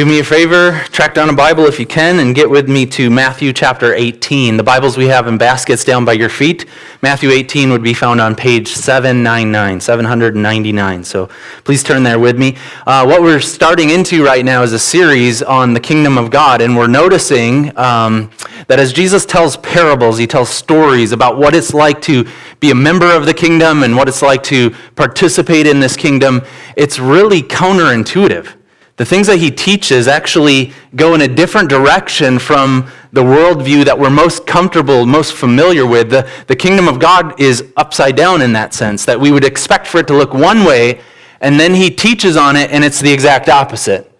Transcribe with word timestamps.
Do 0.00 0.06
me 0.06 0.20
a 0.20 0.24
favor, 0.24 0.80
track 0.92 1.12
down 1.12 1.28
a 1.28 1.34
Bible 1.34 1.66
if 1.66 1.78
you 1.78 1.84
can, 1.84 2.20
and 2.20 2.34
get 2.34 2.48
with 2.48 2.70
me 2.70 2.86
to 2.86 3.10
Matthew 3.10 3.52
chapter 3.52 3.92
18. 3.92 4.56
The 4.56 4.62
Bibles 4.62 4.96
we 4.96 5.08
have 5.08 5.26
in 5.26 5.36
baskets 5.36 5.84
down 5.84 6.06
by 6.06 6.14
your 6.14 6.30
feet. 6.30 6.64
Matthew 7.02 7.28
18 7.28 7.70
would 7.70 7.82
be 7.82 7.92
found 7.92 8.18
on 8.18 8.34
page 8.34 8.68
799, 8.68 9.78
799. 9.78 11.04
So 11.04 11.28
please 11.64 11.82
turn 11.82 12.02
there 12.02 12.18
with 12.18 12.38
me. 12.38 12.56
Uh, 12.86 13.04
what 13.04 13.20
we're 13.20 13.42
starting 13.42 13.90
into 13.90 14.24
right 14.24 14.42
now 14.42 14.62
is 14.62 14.72
a 14.72 14.78
series 14.78 15.42
on 15.42 15.74
the 15.74 15.80
kingdom 15.80 16.16
of 16.16 16.30
God, 16.30 16.62
and 16.62 16.74
we're 16.74 16.86
noticing 16.86 17.76
um, 17.76 18.30
that 18.68 18.78
as 18.80 18.94
Jesus 18.94 19.26
tells 19.26 19.58
parables, 19.58 20.16
he 20.16 20.26
tells 20.26 20.48
stories 20.48 21.12
about 21.12 21.36
what 21.36 21.54
it's 21.54 21.74
like 21.74 22.00
to 22.00 22.26
be 22.58 22.70
a 22.70 22.74
member 22.74 23.14
of 23.14 23.26
the 23.26 23.34
kingdom 23.34 23.82
and 23.82 23.94
what 23.94 24.08
it's 24.08 24.22
like 24.22 24.42
to 24.44 24.70
participate 24.96 25.66
in 25.66 25.78
this 25.78 25.94
kingdom. 25.94 26.40
It's 26.74 26.98
really 26.98 27.42
counterintuitive 27.42 28.54
the 29.00 29.06
things 29.06 29.26
that 29.28 29.38
he 29.38 29.50
teaches 29.50 30.06
actually 30.06 30.74
go 30.94 31.14
in 31.14 31.22
a 31.22 31.26
different 31.26 31.70
direction 31.70 32.38
from 32.38 32.86
the 33.14 33.22
worldview 33.22 33.82
that 33.82 33.98
we're 33.98 34.10
most 34.10 34.46
comfortable, 34.46 35.06
most 35.06 35.32
familiar 35.32 35.86
with. 35.86 36.10
The, 36.10 36.28
the 36.48 36.54
kingdom 36.54 36.86
of 36.86 36.98
God 36.98 37.40
is 37.40 37.72
upside 37.78 38.14
down 38.14 38.42
in 38.42 38.52
that 38.52 38.74
sense, 38.74 39.06
that 39.06 39.18
we 39.18 39.32
would 39.32 39.42
expect 39.42 39.86
for 39.86 40.00
it 40.00 40.06
to 40.08 40.12
look 40.12 40.34
one 40.34 40.64
way, 40.64 41.00
and 41.40 41.58
then 41.58 41.72
he 41.72 41.88
teaches 41.88 42.36
on 42.36 42.56
it, 42.56 42.70
and 42.72 42.84
it's 42.84 43.00
the 43.00 43.10
exact 43.10 43.48
opposite. 43.48 44.12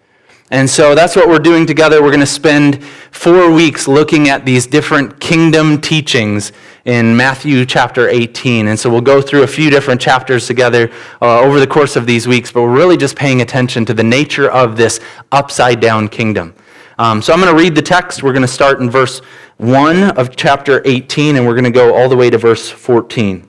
And 0.49 0.67
so 0.67 0.95
that's 0.95 1.15
what 1.15 1.27
we're 1.27 1.37
doing 1.37 1.67
together. 1.67 2.01
We're 2.01 2.09
going 2.09 2.21
to 2.21 2.25
spend 2.25 2.83
four 3.11 3.51
weeks 3.51 3.87
looking 3.87 4.29
at 4.29 4.45
these 4.45 4.65
different 4.65 5.19
kingdom 5.19 5.79
teachings 5.79 6.53
in 6.85 7.15
Matthew 7.15 7.65
chapter 7.65 8.09
18. 8.09 8.67
And 8.67 8.79
so 8.79 8.89
we'll 8.89 9.01
go 9.01 9.21
through 9.21 9.43
a 9.43 9.47
few 9.47 9.69
different 9.69 10.01
chapters 10.01 10.47
together 10.47 10.91
uh, 11.21 11.39
over 11.39 11.59
the 11.59 11.67
course 11.67 11.95
of 11.95 12.05
these 12.05 12.27
weeks, 12.27 12.51
but 12.51 12.63
we're 12.63 12.75
really 12.75 12.97
just 12.97 13.15
paying 13.15 13.41
attention 13.41 13.85
to 13.85 13.93
the 13.93 14.03
nature 14.03 14.49
of 14.49 14.77
this 14.77 14.99
upside 15.31 15.79
down 15.79 16.07
kingdom. 16.07 16.55
Um, 16.97 17.21
so 17.21 17.33
I'm 17.33 17.39
going 17.39 17.55
to 17.55 17.61
read 17.61 17.75
the 17.75 17.81
text. 17.81 18.23
We're 18.23 18.33
going 18.33 18.41
to 18.41 18.47
start 18.47 18.79
in 18.79 18.89
verse 18.89 19.19
1 19.57 20.17
of 20.17 20.35
chapter 20.35 20.81
18, 20.85 21.35
and 21.35 21.45
we're 21.45 21.53
going 21.53 21.63
to 21.65 21.71
go 21.71 21.95
all 21.95 22.09
the 22.09 22.17
way 22.17 22.29
to 22.29 22.37
verse 22.37 22.69
14. 22.69 23.47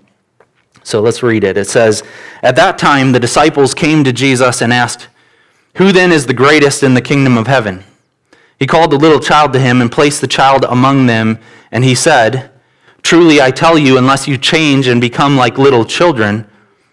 So 0.84 1.00
let's 1.00 1.22
read 1.22 1.44
it. 1.44 1.56
It 1.56 1.68
says, 1.68 2.02
At 2.42 2.56
that 2.56 2.78
time, 2.78 3.12
the 3.12 3.20
disciples 3.20 3.74
came 3.74 4.04
to 4.04 4.12
Jesus 4.12 4.62
and 4.62 4.72
asked, 4.72 5.08
Who 5.76 5.92
then 5.92 6.12
is 6.12 6.26
the 6.26 6.34
greatest 6.34 6.82
in 6.82 6.94
the 6.94 7.00
kingdom 7.00 7.38
of 7.38 7.46
heaven? 7.46 7.84
He 8.58 8.66
called 8.66 8.90
the 8.90 8.98
little 8.98 9.20
child 9.20 9.52
to 9.54 9.58
him 9.58 9.80
and 9.80 9.90
placed 9.90 10.20
the 10.20 10.26
child 10.26 10.64
among 10.64 11.06
them, 11.06 11.38
and 11.70 11.84
he 11.84 11.94
said, 11.94 12.51
Truly, 13.02 13.40
I 13.40 13.50
tell 13.50 13.76
you, 13.76 13.98
unless 13.98 14.26
you 14.26 14.38
change 14.38 14.86
and 14.86 15.00
become 15.00 15.36
like 15.36 15.58
little 15.58 15.84
children, 15.84 16.46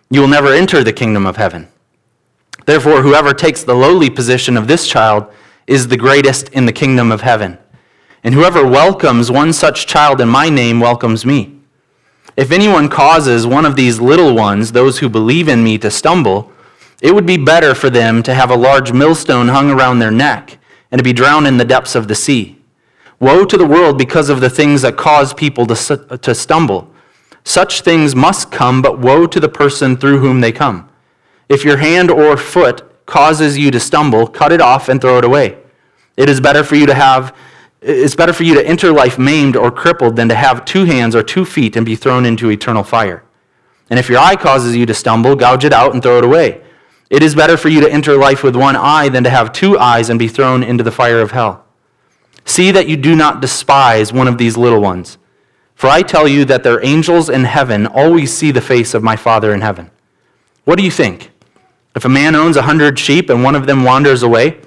you 0.09 0.21
will 0.21 0.27
never 0.27 0.53
enter 0.53 0.83
the 0.83 0.93
kingdom 0.93 1.25
of 1.25 1.37
heaven. 1.37 1.67
Therefore, 2.65 3.01
whoever 3.01 3.33
takes 3.33 3.63
the 3.63 3.73
lowly 3.73 4.09
position 4.09 4.57
of 4.57 4.67
this 4.67 4.87
child 4.87 5.31
is 5.67 5.87
the 5.87 5.97
greatest 5.97 6.49
in 6.49 6.65
the 6.65 6.73
kingdom 6.73 7.11
of 7.11 7.21
heaven. 7.21 7.57
And 8.23 8.33
whoever 8.33 8.67
welcomes 8.67 9.31
one 9.31 9.53
such 9.53 9.87
child 9.87 10.19
in 10.19 10.27
my 10.27 10.49
name 10.49 10.79
welcomes 10.79 11.25
me. 11.25 11.59
If 12.35 12.51
anyone 12.51 12.89
causes 12.89 13.47
one 13.47 13.65
of 13.65 13.75
these 13.75 13.99
little 13.99 14.35
ones, 14.35 14.71
those 14.71 14.99
who 14.99 15.09
believe 15.09 15.47
in 15.47 15.63
me, 15.63 15.77
to 15.79 15.91
stumble, 15.91 16.51
it 17.01 17.13
would 17.13 17.25
be 17.25 17.37
better 17.37 17.73
for 17.73 17.89
them 17.89 18.23
to 18.23 18.33
have 18.33 18.51
a 18.51 18.57
large 18.57 18.91
millstone 18.91 19.47
hung 19.47 19.71
around 19.71 19.99
their 19.99 20.11
neck 20.11 20.57
and 20.91 20.99
to 20.99 21.03
be 21.03 21.13
drowned 21.13 21.47
in 21.47 21.57
the 21.57 21.65
depths 21.65 21.95
of 21.95 22.07
the 22.07 22.15
sea. 22.15 22.58
Woe 23.19 23.45
to 23.45 23.57
the 23.57 23.65
world 23.65 23.97
because 23.97 24.29
of 24.29 24.39
the 24.39 24.49
things 24.49 24.81
that 24.81 24.97
cause 24.97 25.33
people 25.33 25.65
to, 25.67 26.19
to 26.21 26.33
stumble. 26.33 26.89
Such 27.43 27.81
things 27.81 28.15
must 28.15 28.51
come, 28.51 28.81
but 28.81 28.99
woe 28.99 29.27
to 29.27 29.39
the 29.39 29.49
person 29.49 29.97
through 29.97 30.19
whom 30.19 30.41
they 30.41 30.51
come. 30.51 30.89
If 31.49 31.65
your 31.65 31.77
hand 31.77 32.11
or 32.11 32.37
foot 32.37 33.05
causes 33.05 33.57
you 33.57 33.71
to 33.71 33.79
stumble, 33.79 34.27
cut 34.27 34.51
it 34.51 34.61
off 34.61 34.87
and 34.87 35.01
throw 35.01 35.17
it 35.17 35.25
away. 35.25 35.57
It 36.15 36.29
is 36.29 36.39
better 36.39 36.63
for 36.63 36.75
you 36.75 36.85
to 36.85 36.93
have 36.93 37.35
it's 37.81 38.15
better 38.15 38.33
for 38.33 38.43
you 38.43 38.55
to 38.55 38.67
enter 38.67 38.91
life 38.91 39.17
maimed 39.17 39.55
or 39.55 39.71
crippled 39.71 40.17
than 40.17 40.27
to 40.27 40.35
have 40.35 40.65
two 40.65 40.83
hands 40.83 41.15
or 41.15 41.23
two 41.23 41.45
feet 41.45 41.77
and 41.77 41.85
be 41.85 41.95
thrown 41.95 42.25
into 42.25 42.51
eternal 42.51 42.83
fire. 42.83 43.23
And 43.89 43.97
if 43.97 44.09
your 44.09 44.19
eye 44.19 44.35
causes 44.35 44.75
you 44.75 44.85
to 44.85 44.93
stumble, 44.93 45.35
gouge 45.37 45.63
it 45.63 45.71
out 45.71 45.93
and 45.93 46.03
throw 46.03 46.17
it 46.17 46.25
away. 46.25 46.61
It 47.09 47.23
is 47.23 47.35
better 47.35 47.55
for 47.55 47.69
you 47.69 47.79
to 47.79 47.91
enter 47.91 48.17
life 48.17 48.43
with 48.43 48.55
one 48.55 48.75
eye 48.75 49.07
than 49.07 49.23
to 49.23 49.29
have 49.29 49.53
two 49.53 49.79
eyes 49.79 50.09
and 50.09 50.19
be 50.19 50.27
thrown 50.27 50.61
into 50.61 50.83
the 50.83 50.91
fire 50.91 51.21
of 51.21 51.31
hell. 51.31 51.65
See 52.45 52.71
that 52.71 52.87
you 52.87 52.97
do 52.97 53.15
not 53.15 53.41
despise 53.41 54.11
one 54.11 54.27
of 54.27 54.37
these 54.37 54.57
little 54.57 54.81
ones. 54.81 55.17
For 55.75 55.87
I 55.87 56.01
tell 56.01 56.27
you 56.27 56.43
that 56.45 56.63
their 56.63 56.83
angels 56.83 57.29
in 57.29 57.45
heaven 57.45 57.87
always 57.87 58.33
see 58.35 58.51
the 58.51 58.59
face 58.59 58.93
of 58.93 59.03
my 59.03 59.15
Father 59.15 59.53
in 59.53 59.61
heaven. 59.61 59.89
What 60.65 60.77
do 60.77 60.83
you 60.83 60.91
think? 60.91 61.31
If 61.95 62.05
a 62.05 62.09
man 62.09 62.35
owns 62.35 62.57
a 62.57 62.63
hundred 62.63 62.99
sheep 62.99 63.29
and 63.29 63.43
one 63.43 63.55
of 63.55 63.65
them 63.65 63.83
wanders 63.83 64.21
away, 64.21 64.59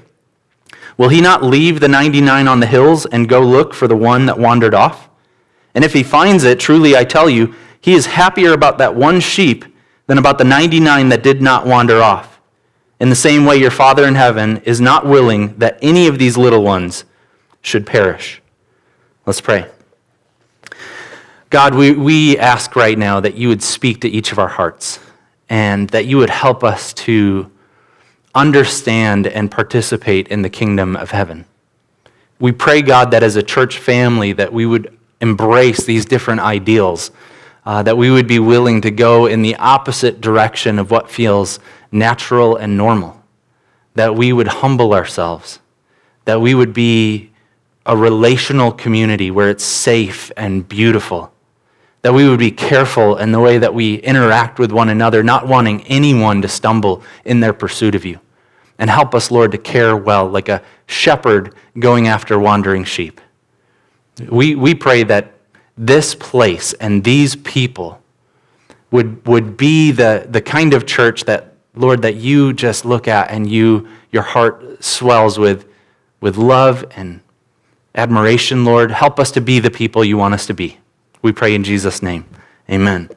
will 0.96 1.10
he 1.10 1.20
not 1.20 1.42
leave 1.42 1.80
the 1.80 1.88
99 1.88 2.48
on 2.48 2.60
the 2.60 2.66
hills 2.66 3.06
and 3.06 3.28
go 3.28 3.40
look 3.40 3.74
for 3.74 3.86
the 3.86 3.96
one 3.96 4.26
that 4.26 4.38
wandered 4.38 4.74
off? 4.74 5.08
And 5.74 5.84
if 5.84 5.92
he 5.92 6.02
finds 6.02 6.44
it, 6.44 6.58
truly 6.58 6.96
I 6.96 7.04
tell 7.04 7.28
you, 7.28 7.54
he 7.80 7.94
is 7.94 8.06
happier 8.06 8.52
about 8.52 8.78
that 8.78 8.94
one 8.94 9.20
sheep 9.20 9.64
than 10.06 10.18
about 10.18 10.38
the 10.38 10.44
99 10.44 11.08
that 11.10 11.22
did 11.22 11.42
not 11.42 11.66
wander 11.66 12.02
off. 12.02 12.40
In 13.00 13.08
the 13.08 13.16
same 13.16 13.44
way, 13.44 13.56
your 13.56 13.70
Father 13.70 14.06
in 14.06 14.14
heaven 14.14 14.58
is 14.58 14.80
not 14.80 15.06
willing 15.06 15.58
that 15.58 15.78
any 15.82 16.06
of 16.06 16.18
these 16.18 16.36
little 16.36 16.62
ones 16.62 17.04
should 17.62 17.86
perish. 17.86 18.42
Let's 19.24 19.40
pray. 19.40 19.66
God, 21.48 21.74
we, 21.74 21.92
we 21.92 22.38
ask 22.38 22.74
right 22.76 22.98
now 22.98 23.20
that 23.20 23.34
you 23.34 23.48
would 23.48 23.62
speak 23.62 24.00
to 24.00 24.08
each 24.08 24.32
of 24.32 24.38
our 24.38 24.48
hearts 24.48 24.98
and 25.48 25.88
that 25.90 26.06
you 26.06 26.16
would 26.16 26.30
help 26.30 26.64
us 26.64 26.92
to 26.94 27.50
understand 28.34 29.26
and 29.26 29.50
participate 29.50 30.28
in 30.28 30.42
the 30.42 30.48
kingdom 30.48 30.96
of 30.96 31.10
heaven. 31.10 31.44
We 32.40 32.52
pray, 32.52 32.82
God, 32.82 33.10
that 33.10 33.22
as 33.22 33.36
a 33.36 33.42
church 33.42 33.78
family 33.78 34.32
that 34.32 34.52
we 34.52 34.66
would 34.66 34.98
embrace 35.20 35.84
these 35.84 36.04
different 36.06 36.40
ideals, 36.40 37.10
uh, 37.64 37.82
that 37.82 37.96
we 37.96 38.10
would 38.10 38.26
be 38.26 38.38
willing 38.38 38.80
to 38.80 38.90
go 38.90 39.26
in 39.26 39.42
the 39.42 39.54
opposite 39.56 40.20
direction 40.20 40.78
of 40.78 40.90
what 40.90 41.10
feels 41.10 41.60
natural 41.92 42.56
and 42.56 42.76
normal, 42.76 43.22
that 43.94 44.16
we 44.16 44.32
would 44.32 44.48
humble 44.48 44.94
ourselves, 44.94 45.60
that 46.24 46.40
we 46.40 46.54
would 46.54 46.72
be 46.72 47.31
a 47.84 47.96
relational 47.96 48.72
community 48.72 49.30
where 49.30 49.50
it's 49.50 49.64
safe 49.64 50.30
and 50.36 50.68
beautiful. 50.68 51.32
That 52.02 52.14
we 52.14 52.28
would 52.28 52.38
be 52.38 52.50
careful 52.50 53.16
in 53.16 53.32
the 53.32 53.40
way 53.40 53.58
that 53.58 53.74
we 53.74 53.96
interact 53.96 54.58
with 54.58 54.72
one 54.72 54.88
another, 54.88 55.22
not 55.22 55.46
wanting 55.46 55.84
anyone 55.84 56.42
to 56.42 56.48
stumble 56.48 57.02
in 57.24 57.40
their 57.40 57.52
pursuit 57.52 57.94
of 57.94 58.04
you. 58.04 58.20
And 58.78 58.90
help 58.90 59.14
us, 59.14 59.30
Lord, 59.30 59.52
to 59.52 59.58
care 59.58 59.96
well, 59.96 60.26
like 60.28 60.48
a 60.48 60.62
shepherd 60.86 61.54
going 61.78 62.08
after 62.08 62.38
wandering 62.38 62.84
sheep. 62.84 63.20
We, 64.28 64.54
we 64.54 64.74
pray 64.74 65.04
that 65.04 65.32
this 65.76 66.14
place 66.14 66.72
and 66.74 67.04
these 67.04 67.36
people 67.36 68.02
would, 68.90 69.26
would 69.26 69.56
be 69.56 69.90
the, 69.90 70.26
the 70.28 70.42
kind 70.42 70.74
of 70.74 70.86
church 70.86 71.24
that, 71.24 71.54
Lord, 71.74 72.02
that 72.02 72.16
you 72.16 72.52
just 72.52 72.84
look 72.84 73.08
at 73.08 73.30
and 73.30 73.50
you, 73.50 73.88
your 74.10 74.22
heart 74.22 74.84
swells 74.84 75.38
with, 75.38 75.66
with 76.20 76.36
love 76.36 76.84
and 76.94 77.21
admiration, 77.94 78.64
Lord. 78.64 78.90
Help 78.90 79.20
us 79.20 79.30
to 79.32 79.40
be 79.40 79.58
the 79.58 79.70
people 79.70 80.04
you 80.04 80.16
want 80.16 80.34
us 80.34 80.46
to 80.46 80.54
be. 80.54 80.78
We 81.22 81.32
pray 81.32 81.54
in 81.54 81.64
Jesus' 81.64 82.02
name. 82.02 82.24
Amen. 82.70 83.10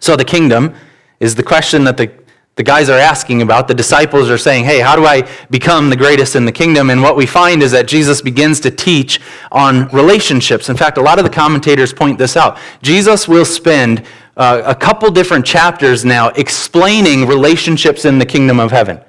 So, 0.00 0.16
the 0.16 0.24
kingdom 0.24 0.74
is 1.20 1.34
the 1.34 1.42
question 1.42 1.84
that 1.84 1.96
the, 1.96 2.12
the 2.56 2.62
guys 2.62 2.90
are 2.90 2.98
asking 2.98 3.42
about. 3.42 3.68
The 3.68 3.74
disciples 3.74 4.28
are 4.28 4.38
saying, 4.38 4.64
Hey, 4.64 4.80
how 4.80 4.96
do 4.96 5.06
I 5.06 5.28
become 5.50 5.88
the 5.88 5.96
greatest 5.96 6.36
in 6.36 6.44
the 6.44 6.52
kingdom? 6.52 6.90
And 6.90 7.02
what 7.02 7.16
we 7.16 7.26
find 7.26 7.62
is 7.62 7.72
that 7.72 7.86
Jesus 7.86 8.20
begins 8.20 8.60
to 8.60 8.70
teach 8.70 9.20
on 9.50 9.88
relationships. 9.88 10.68
In 10.68 10.76
fact, 10.76 10.98
a 10.98 11.02
lot 11.02 11.18
of 11.18 11.24
the 11.24 11.30
commentators 11.30 11.92
point 11.92 12.18
this 12.18 12.36
out. 12.36 12.58
Jesus 12.82 13.26
will 13.26 13.44
spend 13.44 14.04
uh, 14.36 14.62
a 14.66 14.74
couple 14.74 15.10
different 15.10 15.46
chapters 15.46 16.04
now 16.04 16.28
explaining 16.30 17.26
relationships 17.26 18.04
in 18.04 18.18
the 18.18 18.26
kingdom 18.26 18.60
of 18.60 18.70
heaven. 18.70 19.00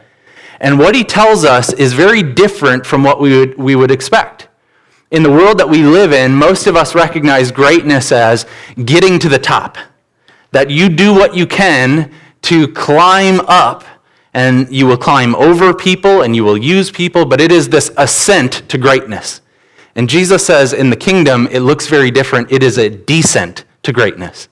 And 0.60 0.80
what 0.80 0.96
he 0.96 1.04
tells 1.04 1.44
us 1.44 1.74
is 1.74 1.94
very 1.94 2.24
different 2.24 2.86
from 2.86 3.04
what 3.04 3.20
we 3.20 3.38
would, 3.38 3.58
we 3.58 3.76
would 3.76 3.92
expect 3.92 4.47
in 5.12 5.24
the 5.24 5.32
world 5.32 5.58
that 5.60 5.70
we 5.70 5.84
live 5.84 6.12
in, 6.12 6.34
most 6.34 6.68
of 6.68 6.76
us 6.76 6.94
recognize 6.94 7.52
greatness 7.52 8.12
as 8.12 8.46
getting 8.84 9.20
to 9.20 9.30
the 9.30 9.40
top. 9.40 9.78
That 10.52 10.70
you 10.70 10.90
do 10.90 11.14
what 11.14 11.36
you 11.36 11.48
can 11.48 12.12
to 12.44 12.68
climb 12.70 13.40
up, 13.42 13.86
and 14.34 14.72
you 14.74 14.86
will 14.86 14.98
climb 14.98 15.34
over 15.36 15.74
people 15.74 16.22
and 16.22 16.36
you 16.36 16.44
will 16.44 16.58
use 16.58 16.92
people, 16.92 17.26
but 17.26 17.42
it 17.42 17.52
is 17.52 17.70
this 17.70 17.92
ascent 17.98 18.70
to 18.70 18.78
greatness. 18.78 19.42
And 19.96 20.08
Jesus 20.08 20.46
says 20.46 20.74
in 20.74 20.92
the 20.92 20.96
kingdom, 20.96 21.48
it 21.52 21.62
looks 21.62 21.88
very 21.88 22.12
different. 22.12 22.52
It 22.52 22.62
is 22.62 22.78
a 22.78 22.88
descent 22.88 23.66
to 23.82 23.92
greatness. 23.92 24.48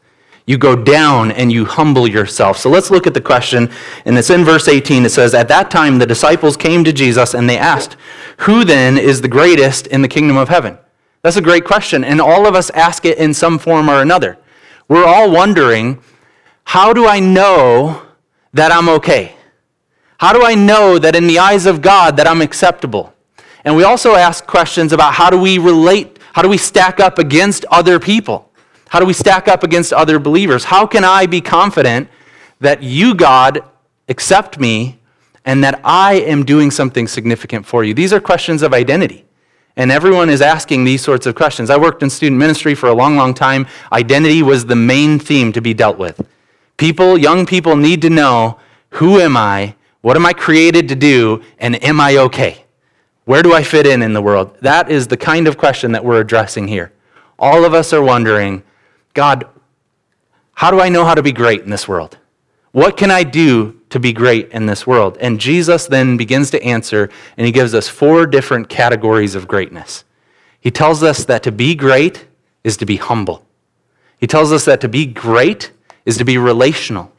You 0.48 0.58
go 0.60 0.76
down 0.76 1.32
and 1.32 1.52
you 1.52 1.66
humble 1.66 2.08
yourself. 2.08 2.58
So 2.58 2.70
let's 2.70 2.92
look 2.92 3.08
at 3.08 3.16
the 3.16 3.22
question. 3.22 3.72
And 4.06 4.18
it's 4.18 4.30
in 4.30 4.44
verse 4.44 4.68
18. 4.68 5.06
It 5.06 5.10
says, 5.10 5.34
At 5.34 5.48
that 5.48 5.72
time 5.72 5.98
the 5.98 6.06
disciples 6.06 6.56
came 6.56 6.84
to 6.84 6.94
Jesus 6.94 7.34
and 7.34 7.50
they 7.50 7.58
asked, 7.58 7.98
Who 8.40 8.64
then 8.64 8.98
is 8.98 9.22
the 9.22 9.28
greatest 9.28 9.88
in 9.88 10.04
the 10.04 10.08
kingdom 10.08 10.38
of 10.38 10.50
heaven? 10.50 10.78
That's 11.24 11.38
a 11.38 11.42
great 11.42 11.66
question. 11.66 12.04
And 12.04 12.22
all 12.22 12.46
of 12.46 12.54
us 12.54 12.70
ask 12.72 13.06
it 13.06 13.18
in 13.18 13.34
some 13.34 13.58
form 13.58 13.90
or 13.90 14.02
another. 14.02 14.38
We're 14.88 15.06
all 15.06 15.32
wondering, 15.32 16.00
How 16.64 16.94
do 16.94 17.08
I 17.08 17.20
know 17.20 18.04
that 18.54 18.72
I'm 18.72 18.88
okay? 18.90 19.36
How 20.20 20.32
do 20.32 20.46
I 20.46 20.54
know 20.54 21.00
that 21.00 21.16
in 21.16 21.28
the 21.28 21.40
eyes 21.40 21.66
of 21.66 21.82
God 21.82 22.18
that 22.18 22.28
I'm 22.28 22.42
acceptable? 22.42 23.14
And 23.64 23.76
we 23.76 23.84
also 23.84 24.14
ask 24.14 24.46
questions 24.46 24.94
about 24.94 25.16
how 25.16 25.32
do 25.32 25.40
we 25.40 25.58
relate, 25.58 26.20
how 26.34 26.44
do 26.44 26.50
we 26.50 26.58
stack 26.58 27.00
up 27.00 27.18
against 27.18 27.66
other 27.66 28.00
people? 28.00 28.52
How 28.90 29.00
do 29.00 29.06
we 29.06 29.14
stack 29.14 29.48
up 29.48 29.64
against 29.64 29.94
other 29.94 30.20
believers? 30.20 30.66
How 30.66 30.86
can 30.86 31.04
I 31.04 31.26
be 31.26 31.42
confident 31.42 32.10
that 32.60 32.84
you, 32.84 33.16
God, 33.16 33.64
accept 34.08 34.60
me 34.60 35.00
and 35.44 35.64
that 35.64 35.82
I 35.84 36.16
am 36.16 36.46
doing 36.46 36.72
something 36.72 37.08
significant 37.08 37.66
for 37.66 37.84
you? 37.84 37.94
These 37.94 38.14
are 38.14 38.20
questions 38.20 38.62
of 38.62 38.74
identity. 38.74 39.26
And 39.78 39.92
everyone 39.92 40.30
is 40.30 40.42
asking 40.42 40.86
these 40.86 41.04
sorts 41.04 41.26
of 41.26 41.36
questions. 41.36 41.70
I 41.70 41.78
worked 41.78 42.02
in 42.02 42.10
student 42.10 42.40
ministry 42.40 42.76
for 42.76 42.88
a 42.88 42.94
long, 42.94 43.18
long 43.18 43.34
time. 43.34 43.68
Identity 43.92 44.42
was 44.42 44.66
the 44.66 44.76
main 44.76 45.20
theme 45.20 45.52
to 45.52 45.62
be 45.62 45.74
dealt 45.74 45.98
with. 45.98 46.26
People, 46.78 47.18
young 47.18 47.46
people 47.46 47.76
need 47.76 48.02
to 48.02 48.10
know 48.10 48.58
who 48.92 49.20
am 49.20 49.36
I? 49.36 49.76
What 50.02 50.16
am 50.16 50.26
I 50.26 50.32
created 50.34 50.88
to 50.90 50.96
do? 50.96 51.44
And 51.60 51.84
am 51.84 52.00
I 52.00 52.18
okay? 52.18 52.64
Where 53.26 53.42
do 53.42 53.54
I 53.54 53.64
fit 53.64 53.86
in 53.86 54.02
in 54.02 54.14
the 54.14 54.22
world? 54.22 54.56
That 54.62 54.90
is 54.90 55.08
the 55.08 55.18
kind 55.18 55.48
of 55.48 55.58
question 55.58 55.92
that 55.92 56.06
we're 56.06 56.22
addressing 56.22 56.68
here. 56.68 56.94
All 57.38 57.66
of 57.66 57.74
us 57.74 57.92
are 57.92 58.02
wondering, 58.02 58.64
God, 59.16 59.48
how 60.54 60.70
do 60.70 60.80
I 60.80 60.90
know 60.90 61.04
how 61.04 61.16
to 61.16 61.24
be 61.24 61.32
great 61.32 61.64
in 61.64 61.72
this 61.72 61.88
world? 61.88 62.20
What 62.72 62.98
can 62.98 63.10
I 63.10 63.24
do 63.24 63.82
to 63.90 64.00
be 64.00 64.14
great 64.14 64.52
in 64.52 64.66
this 64.66 64.86
world? 64.86 65.18
And 65.22 65.40
Jesus 65.40 65.88
then 65.88 66.18
begins 66.18 66.52
to 66.52 66.62
answer, 66.62 67.10
and 67.38 67.46
he 67.46 67.52
gives 67.52 67.74
us 67.74 67.88
four 67.88 68.28
different 68.28 68.70
categories 68.70 69.34
of 69.34 69.48
greatness. 69.48 70.04
He 70.60 70.70
tells 70.70 71.02
us 71.02 71.26
that 71.26 71.42
to 71.44 71.52
be 71.52 71.74
great 71.74 72.26
is 72.64 72.76
to 72.78 72.86
be 72.86 72.98
humble. 72.98 73.46
He 74.20 74.28
tells 74.28 74.52
us 74.52 74.66
that 74.66 74.82
to 74.82 74.90
be 74.90 75.06
great 75.06 75.72
is 76.06 76.18
to 76.18 76.26
be 76.26 76.38
relational. 76.38 77.12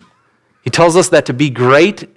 He 0.63 0.71
tells 0.71 0.97
us 0.97 1.09
that 1.09 1.25
to 1.27 1.33
be 1.33 1.49
great 1.49 2.09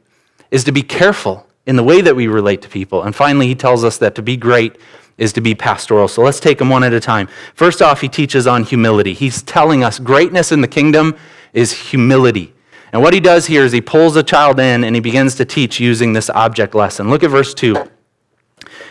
is 0.52 0.66
to 0.66 0.72
be 0.72 0.84
careful 0.84 1.48
in 1.66 1.78
the 1.78 1.84
way 1.84 2.02
that 2.02 2.16
we 2.16 2.28
relate 2.28 2.62
to 2.64 2.70
people. 2.70 3.04
And 3.04 3.16
finally, 3.16 3.48
he 3.48 3.56
tells 3.56 3.84
us 3.84 3.98
that 4.00 4.16
to 4.16 4.22
be 4.22 4.36
great 4.36 4.75
is 5.19 5.33
to 5.33 5.42
be 5.42 5.54
pastoral. 5.54 6.07
So 6.07 6.24
let's 6.24 6.39
take 6.39 6.57
them 6.57 6.69
one 6.69 6.83
at 6.83 6.94
a 6.94 7.00
time. 7.00 7.27
First 7.54 7.81
off, 7.81 8.01
he 8.01 8.10
teaches 8.10 8.48
on 8.48 8.63
humility. 8.63 9.13
He's 9.13 9.44
telling 9.44 9.83
us 9.83 10.00
greatness 10.00 10.51
in 10.51 10.62
the 10.62 10.68
kingdom 10.68 11.16
is 11.54 11.71
humility. 11.71 12.54
And 12.92 13.01
what 13.04 13.13
he 13.13 13.19
does 13.19 13.45
here 13.45 13.63
is 13.63 13.71
he 13.71 13.81
pulls 13.81 14.16
a 14.16 14.24
child 14.24 14.60
in 14.60 14.83
and 14.83 14.95
he 14.95 15.01
begins 15.01 15.36
to 15.36 15.45
teach 15.45 15.80
using 15.80 16.13
this 16.13 16.30
object 16.31 16.74
lesson. 16.74 17.10
Look 17.10 17.24
at 17.24 17.30
verse 17.30 17.54
2. 17.54 17.75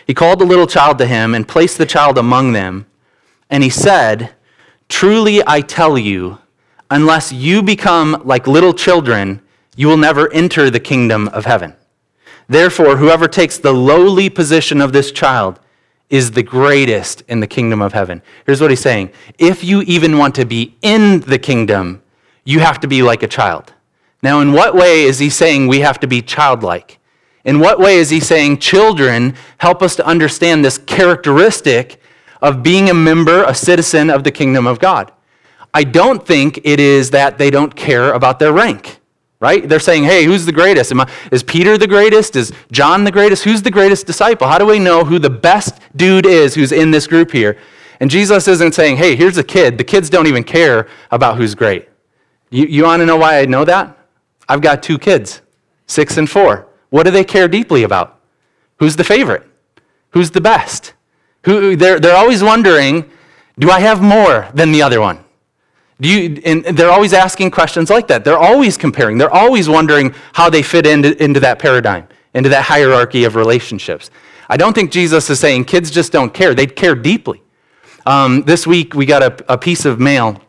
He 0.06 0.14
called 0.14 0.38
the 0.38 0.44
little 0.44 0.66
child 0.66 0.98
to 0.98 1.06
him 1.06 1.34
and 1.34 1.48
placed 1.48 1.78
the 1.78 1.86
child 1.86 2.16
among 2.18 2.52
them. 2.52 2.86
And 3.50 3.62
he 3.62 3.70
said, 3.70 4.34
Truly 4.88 5.42
I 5.46 5.60
tell 5.60 5.98
you, 5.98 6.38
unless 6.90 7.32
you 7.32 7.62
become 7.62 8.22
like 8.24 8.46
little 8.46 8.72
children, 8.72 9.42
you 9.76 9.86
will 9.86 9.96
never 9.96 10.32
enter 10.32 10.70
the 10.70 10.80
kingdom 10.80 11.28
of 11.28 11.44
heaven. 11.44 11.74
Therefore, 12.48 12.96
whoever 12.96 13.28
takes 13.28 13.58
the 13.58 13.72
lowly 13.72 14.30
position 14.30 14.80
of 14.80 14.92
this 14.92 15.12
child 15.12 15.60
is 16.10 16.30
the 16.30 16.42
greatest 16.42 17.22
in 17.28 17.40
the 17.40 17.46
kingdom 17.46 17.82
of 17.82 17.92
heaven. 17.92 18.22
Here's 18.46 18.60
what 18.60 18.70
he's 18.70 18.80
saying 18.80 19.10
If 19.38 19.62
you 19.62 19.82
even 19.82 20.18
want 20.18 20.34
to 20.36 20.44
be 20.44 20.76
in 20.82 21.20
the 21.20 21.38
kingdom, 21.38 22.02
you 22.44 22.60
have 22.60 22.80
to 22.80 22.88
be 22.88 23.02
like 23.02 23.22
a 23.22 23.28
child. 23.28 23.72
Now, 24.22 24.40
in 24.40 24.52
what 24.52 24.74
way 24.74 25.02
is 25.02 25.18
he 25.18 25.30
saying 25.30 25.68
we 25.68 25.80
have 25.80 26.00
to 26.00 26.06
be 26.06 26.22
childlike? 26.22 26.98
In 27.44 27.60
what 27.60 27.78
way 27.78 27.96
is 27.96 28.10
he 28.10 28.20
saying 28.20 28.58
children 28.58 29.34
help 29.58 29.80
us 29.80 29.94
to 29.96 30.06
understand 30.06 30.64
this 30.64 30.76
characteristic 30.76 32.00
of 32.42 32.62
being 32.62 32.90
a 32.90 32.94
member, 32.94 33.44
a 33.44 33.54
citizen 33.54 34.10
of 34.10 34.24
the 34.24 34.30
kingdom 34.30 34.66
of 34.66 34.80
God? 34.80 35.12
I 35.72 35.84
don't 35.84 36.26
think 36.26 36.60
it 36.64 36.80
is 36.80 37.10
that 37.10 37.38
they 37.38 37.50
don't 37.50 37.76
care 37.76 38.12
about 38.12 38.38
their 38.38 38.52
rank 38.52 38.98
right? 39.40 39.68
They're 39.68 39.80
saying, 39.80 40.04
hey, 40.04 40.24
who's 40.24 40.44
the 40.46 40.52
greatest? 40.52 40.92
I, 40.92 41.08
is 41.30 41.42
Peter 41.42 41.78
the 41.78 41.86
greatest? 41.86 42.36
Is 42.36 42.52
John 42.72 43.04
the 43.04 43.12
greatest? 43.12 43.44
Who's 43.44 43.62
the 43.62 43.70
greatest 43.70 44.06
disciple? 44.06 44.48
How 44.48 44.58
do 44.58 44.66
we 44.66 44.78
know 44.78 45.04
who 45.04 45.18
the 45.18 45.30
best 45.30 45.80
dude 45.96 46.26
is 46.26 46.54
who's 46.54 46.72
in 46.72 46.90
this 46.90 47.06
group 47.06 47.30
here? 47.30 47.58
And 48.00 48.10
Jesus 48.10 48.48
isn't 48.48 48.74
saying, 48.74 48.96
hey, 48.96 49.16
here's 49.16 49.38
a 49.38 49.44
kid. 49.44 49.78
The 49.78 49.84
kids 49.84 50.10
don't 50.10 50.26
even 50.26 50.44
care 50.44 50.88
about 51.10 51.36
who's 51.36 51.54
great. 51.54 51.88
You, 52.50 52.66
you 52.66 52.84
want 52.84 53.00
to 53.00 53.06
know 53.06 53.16
why 53.16 53.40
I 53.40 53.46
know 53.46 53.64
that? 53.64 53.96
I've 54.48 54.60
got 54.60 54.82
two 54.82 54.98
kids, 54.98 55.42
six 55.86 56.16
and 56.16 56.28
four. 56.28 56.66
What 56.90 57.02
do 57.04 57.10
they 57.10 57.24
care 57.24 57.48
deeply 57.48 57.82
about? 57.82 58.20
Who's 58.78 58.96
the 58.96 59.04
favorite? 59.04 59.44
Who's 60.10 60.30
the 60.30 60.40
best? 60.40 60.94
Who, 61.44 61.76
they're, 61.76 62.00
they're 62.00 62.16
always 62.16 62.42
wondering, 62.42 63.10
do 63.58 63.70
I 63.70 63.80
have 63.80 64.00
more 64.00 64.48
than 64.54 64.72
the 64.72 64.82
other 64.82 65.00
one? 65.00 65.18
Do 66.00 66.08
you, 66.08 66.40
and 66.44 66.64
they're 66.64 66.90
always 66.90 67.12
asking 67.12 67.50
questions 67.50 67.90
like 67.90 68.06
that. 68.08 68.24
They're 68.24 68.38
always 68.38 68.76
comparing. 68.76 69.18
They're 69.18 69.34
always 69.34 69.68
wondering 69.68 70.14
how 70.32 70.48
they 70.48 70.62
fit 70.62 70.86
into, 70.86 71.20
into 71.22 71.40
that 71.40 71.58
paradigm, 71.58 72.06
into 72.34 72.48
that 72.50 72.62
hierarchy 72.62 73.24
of 73.24 73.34
relationships. 73.34 74.10
I 74.48 74.56
don't 74.56 74.72
think 74.72 74.92
Jesus 74.92 75.28
is 75.28 75.40
saying 75.40 75.64
kids 75.64 75.90
just 75.90 76.12
don't 76.12 76.32
care. 76.32 76.54
They 76.54 76.66
care 76.66 76.94
deeply. 76.94 77.42
Um, 78.06 78.42
this 78.42 78.66
week, 78.66 78.94
we 78.94 79.06
got 79.06 79.22
a, 79.22 79.52
a 79.52 79.58
piece 79.58 79.84
of 79.84 79.98
mail. 79.98 80.40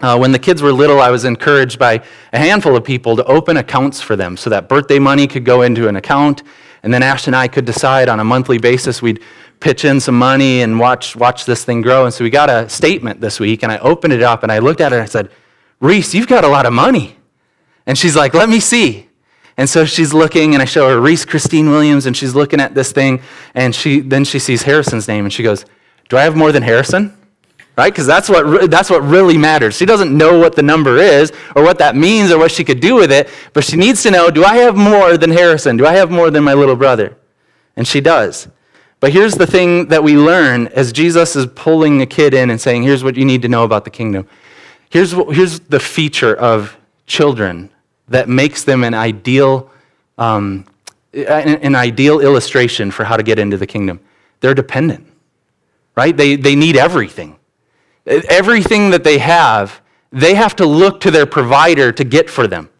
Uh, 0.00 0.18
when 0.18 0.30
the 0.30 0.38
kids 0.38 0.60
were 0.60 0.72
little, 0.72 1.00
I 1.00 1.10
was 1.10 1.24
encouraged 1.24 1.78
by 1.78 2.02
a 2.32 2.38
handful 2.38 2.76
of 2.76 2.84
people 2.84 3.16
to 3.16 3.24
open 3.24 3.56
accounts 3.56 4.00
for 4.00 4.14
them 4.14 4.36
so 4.36 4.50
that 4.50 4.68
birthday 4.68 4.98
money 4.98 5.26
could 5.26 5.44
go 5.44 5.62
into 5.62 5.88
an 5.88 5.96
account. 5.96 6.42
And 6.82 6.92
then 6.92 7.02
Ash 7.02 7.26
and 7.28 7.36
I 7.36 7.48
could 7.48 7.64
decide 7.64 8.08
on 8.08 8.20
a 8.20 8.24
monthly 8.24 8.58
basis 8.58 9.00
we'd 9.00 9.22
pitch 9.62 9.84
in 9.84 10.00
some 10.00 10.18
money 10.18 10.62
and 10.62 10.78
watch, 10.78 11.16
watch 11.16 11.46
this 11.46 11.64
thing 11.64 11.80
grow. 11.80 12.04
And 12.04 12.12
so 12.12 12.24
we 12.24 12.30
got 12.30 12.50
a 12.50 12.68
statement 12.68 13.20
this 13.20 13.40
week, 13.40 13.62
and 13.62 13.72
I 13.72 13.78
opened 13.78 14.12
it 14.12 14.22
up 14.22 14.42
and 14.42 14.52
I 14.52 14.58
looked 14.58 14.80
at 14.80 14.92
it 14.92 14.96
and 14.96 15.02
I 15.02 15.06
said, 15.06 15.30
Reese, 15.80 16.14
you've 16.14 16.28
got 16.28 16.44
a 16.44 16.48
lot 16.48 16.66
of 16.66 16.72
money. 16.72 17.16
And 17.86 17.96
she's 17.96 18.14
like, 18.14 18.34
let 18.34 18.48
me 18.48 18.60
see. 18.60 19.08
And 19.56 19.68
so 19.68 19.84
she's 19.84 20.14
looking, 20.14 20.54
and 20.54 20.62
I 20.62 20.64
show 20.64 20.88
her 20.88 21.00
Reese 21.00 21.24
Christine 21.24 21.70
Williams, 21.70 22.06
and 22.06 22.16
she's 22.16 22.34
looking 22.34 22.60
at 22.60 22.74
this 22.74 22.92
thing, 22.92 23.20
and 23.54 23.74
she, 23.74 24.00
then 24.00 24.24
she 24.24 24.38
sees 24.38 24.62
Harrison's 24.62 25.08
name, 25.08 25.24
and 25.24 25.32
she 25.32 25.42
goes, 25.42 25.66
Do 26.08 26.16
I 26.16 26.22
have 26.22 26.36
more 26.36 26.52
than 26.52 26.62
Harrison? 26.62 27.16
Right? 27.76 27.92
Because 27.92 28.06
that's 28.06 28.28
what, 28.28 28.70
that's 28.70 28.90
what 28.90 29.02
really 29.02 29.36
matters. 29.36 29.76
She 29.76 29.86
doesn't 29.86 30.16
know 30.16 30.38
what 30.38 30.56
the 30.56 30.62
number 30.62 30.98
is, 30.98 31.32
or 31.54 31.62
what 31.62 31.78
that 31.78 31.96
means, 31.96 32.30
or 32.30 32.38
what 32.38 32.50
she 32.50 32.64
could 32.64 32.80
do 32.80 32.94
with 32.94 33.12
it, 33.12 33.28
but 33.52 33.64
she 33.64 33.76
needs 33.76 34.02
to 34.04 34.10
know 34.10 34.30
Do 34.30 34.44
I 34.44 34.56
have 34.58 34.76
more 34.76 35.16
than 35.16 35.30
Harrison? 35.30 35.76
Do 35.76 35.86
I 35.86 35.94
have 35.94 36.10
more 36.10 36.30
than 36.30 36.44
my 36.44 36.54
little 36.54 36.76
brother? 36.76 37.16
And 37.76 37.86
she 37.86 38.00
does. 38.00 38.48
But 39.02 39.12
here's 39.12 39.34
the 39.34 39.48
thing 39.48 39.88
that 39.88 40.04
we 40.04 40.16
learn 40.16 40.68
as 40.68 40.92
Jesus 40.92 41.34
is 41.34 41.46
pulling 41.56 41.98
the 41.98 42.06
kid 42.06 42.34
in 42.34 42.50
and 42.50 42.60
saying, 42.60 42.84
here's 42.84 43.02
what 43.02 43.16
you 43.16 43.24
need 43.24 43.42
to 43.42 43.48
know 43.48 43.64
about 43.64 43.82
the 43.82 43.90
kingdom. 43.90 44.28
Here's, 44.90 45.12
what, 45.12 45.34
here's 45.34 45.58
the 45.58 45.80
feature 45.80 46.36
of 46.36 46.76
children 47.04 47.70
that 48.06 48.28
makes 48.28 48.62
them 48.62 48.84
an 48.84 48.94
ideal, 48.94 49.68
um, 50.18 50.66
an, 51.12 51.74
ideal 51.74 52.20
illustration 52.20 52.92
for 52.92 53.02
how 53.02 53.16
to 53.16 53.24
get 53.24 53.40
into 53.40 53.56
the 53.56 53.66
kingdom. 53.66 53.98
They're 54.38 54.54
dependent, 54.54 55.04
right? 55.96 56.16
They, 56.16 56.36
they 56.36 56.54
need 56.54 56.76
everything. 56.76 57.40
Everything 58.06 58.90
that 58.90 59.02
they 59.02 59.18
have, 59.18 59.80
they 60.12 60.36
have 60.36 60.54
to 60.56 60.64
look 60.64 61.00
to 61.00 61.10
their 61.10 61.26
provider 61.26 61.90
to 61.90 62.04
get 62.04 62.30
for 62.30 62.46
them. 62.46 62.70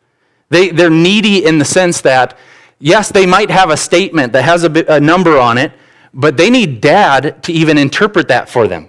They, 0.51 0.69
they're 0.69 0.89
needy 0.89 1.45
in 1.45 1.59
the 1.59 1.65
sense 1.65 2.01
that, 2.03 2.39
yes, 2.79 3.11
they 3.11 3.27
might 3.27 3.51
have 3.51 3.71
a 3.71 3.77
statement 3.77 4.33
that 4.35 4.43
has 4.43 4.63
a, 4.63 4.85
a 4.87 5.01
number 5.01 5.37
on 5.37 5.59
it, 5.59 5.73
but 6.15 6.37
they 6.37 6.51
need 6.51 6.81
dad 6.81 7.43
to 7.45 7.53
even 7.53 7.79
interpret 7.79 8.29
that 8.29 8.49
for 8.49 8.69
them, 8.69 8.89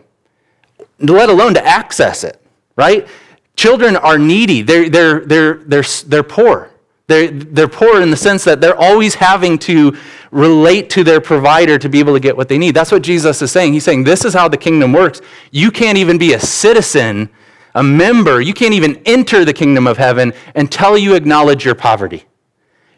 let 1.00 1.30
alone 1.30 1.54
to 1.54 1.66
access 1.66 2.24
it, 2.24 2.42
right? 2.76 3.08
Children 3.56 3.96
are 3.96 4.18
needy, 4.18 4.62
they're, 4.62 4.90
they're, 4.90 5.26
they're, 5.26 5.54
they're, 5.56 5.84
they're 6.08 6.24
poor. 6.24 6.70
They're, 7.08 7.30
they're 7.30 7.68
poor 7.68 8.02
in 8.02 8.12
the 8.12 8.18
sense 8.18 8.46
that 8.46 8.62
they're 8.62 8.78
always 8.78 9.14
having 9.16 9.58
to 9.60 9.96
relate 10.32 10.90
to 10.92 11.04
their 11.04 11.20
provider 11.20 11.78
to 11.78 11.90
be 11.90 12.00
able 12.00 12.14
to 12.14 12.20
get 12.20 12.36
what 12.36 12.48
they 12.48 12.58
need. 12.58 12.74
That's 12.74 12.92
what 12.92 13.04
Jesus 13.04 13.42
is 13.42 13.52
saying. 13.52 13.74
He's 13.74 13.84
saying, 13.84 14.06
This 14.06 14.24
is 14.24 14.34
how 14.34 14.48
the 14.48 14.58
kingdom 14.58 14.94
works. 14.94 15.22
You 15.52 15.70
can't 15.70 15.98
even 15.98 16.18
be 16.18 16.34
a 16.34 16.40
citizen, 16.40 17.30
a 17.76 17.84
member, 17.84 18.40
you 18.40 18.54
can't 18.54 18.74
even 18.74 19.02
enter 19.06 19.44
the 19.44 19.54
kingdom 19.54 19.86
of 19.86 19.98
heaven 19.98 20.34
until 20.56 20.98
you 20.98 21.16
acknowledge 21.16 21.66
your 21.66 21.76
poverty. 21.76 22.24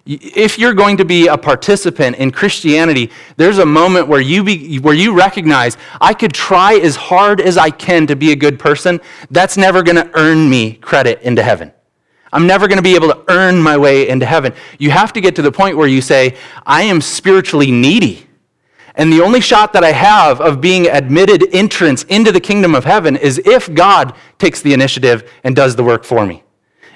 If 0.08 0.60
you're 0.60 0.76
going 0.76 0.98
to 0.98 1.06
be 1.06 1.28
a 1.28 1.38
participant 1.38 2.18
in 2.18 2.30
Christianity, 2.30 3.12
there's 3.38 3.58
a 3.58 3.66
moment 3.66 4.08
where 4.08 4.22
you, 4.22 4.44
be, 4.44 4.78
where 4.78 4.94
you 4.94 5.18
recognize, 5.18 5.78
I 6.00 6.14
could 6.14 6.32
try 6.32 6.76
as 6.76 6.96
hard 6.96 7.42
as 7.42 7.58
I 7.58 7.72
can 7.72 8.06
to 8.08 8.16
be 8.16 8.32
a 8.32 8.36
good 8.36 8.60
person. 8.60 9.02
That's 9.32 9.58
never 9.58 9.82
going 9.82 9.96
to 9.96 10.10
earn 10.14 10.48
me 10.48 10.74
credit 10.74 11.22
into 11.24 11.42
heaven. 11.42 11.72
I'm 12.32 12.46
never 12.46 12.68
going 12.68 12.78
to 12.78 12.84
be 12.84 12.94
able 12.94 13.08
to 13.08 13.24
earn 13.30 13.60
my 13.60 13.78
way 13.78 14.08
into 14.08 14.28
heaven. 14.28 14.54
You 14.78 14.92
have 14.92 15.12
to 15.14 15.22
get 15.22 15.36
to 15.38 15.42
the 15.42 15.52
point 15.52 15.76
where 15.76 15.88
you 15.88 16.02
say, 16.02 16.38
I 16.68 16.84
am 16.84 17.02
spiritually 17.02 17.72
needy. 17.72 18.28
And 18.94 19.12
the 19.12 19.22
only 19.22 19.42
shot 19.42 19.74
that 19.74 19.84
I 19.84 19.92
have 19.92 20.40
of 20.40 20.62
being 20.62 20.88
admitted 20.88 21.54
entrance 21.54 22.04
into 22.04 22.32
the 22.32 22.40
kingdom 22.40 22.76
of 22.76 22.86
heaven 22.86 23.16
is 23.16 23.40
if 23.40 23.74
God 23.74 24.16
takes 24.38 24.62
the 24.62 24.74
initiative 24.74 25.32
and 25.44 25.56
does 25.56 25.76
the 25.76 25.84
work 25.84 26.04
for 26.04 26.26
me 26.28 26.44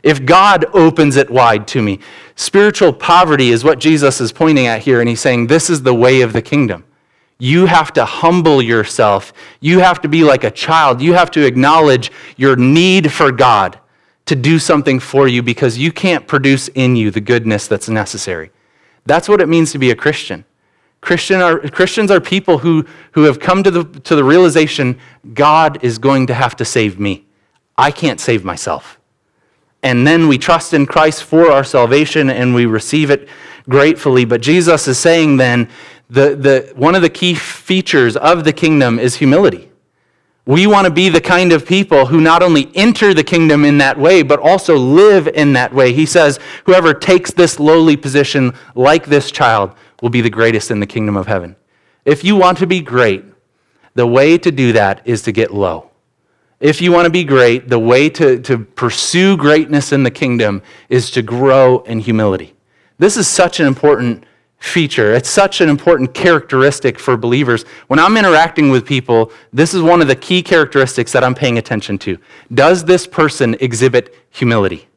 if 0.03 0.25
God 0.25 0.65
opens 0.74 1.15
it 1.15 1.29
wide 1.29 1.68
to 1.70 1.82
me. 1.82 2.00
Spiritual 2.36 2.94
poverty 2.94 3.50
is 3.50 3.63
what 3.63 3.79
Jesus 3.79 4.22
is 4.22 4.32
pointing 4.32 4.68
at 4.68 4.82
here, 4.82 5.00
and 5.00 5.10
he's 5.10 5.22
saying, 5.22 5.48
This 5.48 5.70
is 5.70 5.84
the 5.84 5.94
way 5.94 6.22
of 6.22 6.34
the 6.34 6.41
kingdom. 6.41 6.86
You 7.39 7.68
have 7.68 7.94
to 7.94 8.03
humble 8.03 8.62
yourself. 8.62 9.32
You 9.62 9.79
have 9.79 10.01
to 10.01 10.10
be 10.10 10.24
like 10.24 10.44
a 10.44 10.51
child. 10.51 11.01
You 11.01 11.13
have 11.13 11.32
to 11.32 11.46
acknowledge 11.46 12.12
your 12.36 12.58
need 12.58 13.12
for 13.12 13.32
God 13.32 13.79
to 14.25 14.36
do 14.36 14.60
something 14.60 15.00
for 15.00 15.27
you 15.27 15.41
because 15.41 15.77
you 15.77 15.91
can't 15.91 16.27
produce 16.27 16.68
in 16.70 16.96
you 16.96 17.12
the 17.12 17.22
goodness 17.22 17.68
that's 17.68 17.89
necessary. 17.89 18.51
That's 19.06 19.29
what 19.29 19.41
it 19.41 19.48
means 19.48 19.72
to 19.72 19.79
be 19.79 19.89
a 19.89 19.96
Christian. 19.96 20.46
Christian 21.01 21.41
are, 21.41 21.60
Christians 21.60 22.12
are 22.12 22.20
people 22.20 22.60
who, 22.60 22.86
who 23.13 23.24
have 23.24 23.39
come 23.39 23.63
to 23.63 23.72
the, 23.72 23.84
to 24.01 24.15
the 24.15 24.24
realization 24.24 25.00
God 25.34 25.84
is 25.84 25.98
going 25.98 26.27
to 26.27 26.34
have 26.34 26.56
to 26.58 26.65
save 26.65 27.00
me. 27.00 27.25
I 27.77 27.91
can't 27.91 28.20
save 28.20 28.44
myself. 28.44 28.99
And 29.81 30.05
then 30.05 30.27
we 30.27 30.38
trust 30.38 30.74
in 30.74 30.86
Christ 30.86 31.24
for 31.24 31.51
our 31.51 31.63
salvation 31.63 32.29
and 32.29 32.53
we 32.53 32.65
receive 32.65 33.09
it 33.09 33.29
gratefully. 33.67 34.25
But 34.25 34.41
Jesus 34.41 34.88
is 34.88 34.98
saying 34.98 35.38
then 35.38 35.69
the, 36.09 36.36
the, 36.36 36.74
one 36.75 36.95
of 36.95 37.01
the 37.01 37.09
key 37.09 37.36
features 37.36 38.17
of 38.17 38.43
the 38.43 38.53
kingdom 38.53 39.00
is 39.00 39.15
humility. 39.15 39.69
We 40.45 40.65
want 40.65 40.86
to 40.86 40.91
be 40.91 41.09
the 41.09 41.21
kind 41.21 41.51
of 41.51 41.65
people 41.65 42.07
who 42.07 42.19
not 42.19 42.41
only 42.41 42.71
enter 42.74 43.13
the 43.13 43.24
kingdom 43.24 43.63
in 43.63 43.77
that 43.77 44.00
way, 44.00 44.24
but 44.24 44.39
also 44.39 44.75
live 44.75 45.27
in 45.27 45.53
that 45.53 45.71
way. 45.71 45.93
He 45.93 46.07
says, 46.07 46.39
Whoever 46.65 46.93
takes 46.93 47.29
this 47.29 47.59
lowly 47.59 47.95
position 47.95 48.55
like 48.74 49.05
this 49.05 49.29
child 49.29 49.75
will 50.01 50.09
be 50.09 50.21
the 50.21 50.29
greatest 50.29 50.71
in 50.71 50.79
the 50.79 50.88
kingdom 50.88 51.15
of 51.15 51.27
heaven. 51.27 51.55
If 52.03 52.24
you 52.24 52.36
want 52.36 52.57
to 52.59 52.67
be 52.67 52.81
great, 52.81 53.24
the 53.93 54.07
way 54.07 54.39
to 54.39 54.51
do 54.51 54.74
that 54.74 55.01
is 55.05 55.21
to 55.24 55.31
get 55.31 55.53
low. 55.53 55.88
If 56.60 56.82
you 56.82 56.92
want 56.92 57.06
to 57.06 57.10
be 57.10 57.24
great, 57.24 57.70
the 57.70 57.80
way 57.80 58.10
to, 58.10 58.39
to 58.42 58.58
pursue 58.60 59.38
greatness 59.38 59.94
in 59.94 60.04
the 60.04 60.12
kingdom 60.12 60.62
is 60.89 61.10
to 61.12 61.22
grow 61.22 61.80
in 61.80 62.00
humility. 62.00 62.54
This 62.98 63.16
is 63.16 63.28
such 63.28 63.62
an 63.62 63.68
important 63.68 64.25
feature. 64.58 65.13
It's 65.13 65.30
such 65.30 65.62
an 65.62 65.70
important 65.70 66.13
characteristic 66.13 67.00
for 67.00 67.16
believers. 67.16 67.63
When 67.88 67.98
I'm 67.98 68.18
interacting 68.18 68.70
with 68.70 68.86
people, 68.86 69.32
this 69.54 69.74
is 69.74 69.82
one 69.82 70.01
of 70.01 70.08
the 70.08 70.18
key 70.18 70.44
characteristics 70.44 71.13
that 71.13 71.24
I'm 71.24 71.34
paying 71.34 71.58
attention 71.58 71.98
to. 72.00 72.18
Does 72.54 72.84
this 72.84 73.08
person 73.08 73.56
exhibit 73.62 74.13
humility? 74.30 74.89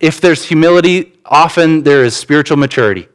If 0.00 0.20
there's 0.20 0.44
humility, 0.44 1.14
often 1.24 1.82
there 1.82 2.04
is 2.04 2.14
spiritual 2.14 2.58
maturity. 2.58 3.08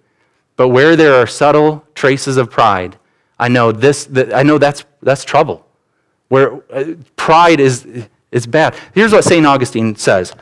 But 0.55 0.69
where 0.69 0.95
there 0.95 1.15
are 1.15 1.27
subtle 1.27 1.85
traces 1.93 2.37
of 2.37 2.49
pride, 2.49 2.97
I 3.37 3.47
know 3.49 3.71
this 3.71 4.09
I 4.33 4.43
know 4.43 4.57
that's 4.57 4.85
that's 5.01 5.23
trouble. 5.23 5.64
Where 6.27 6.55
uh, 6.71 6.95
pride 7.15 7.59
is 7.59 8.07
is 8.31 8.47
bad. 8.47 8.75
Here's 8.93 9.11
what 9.11 9.23
St. 9.23 9.45
Augustine 9.45 9.95
says. 9.95 10.33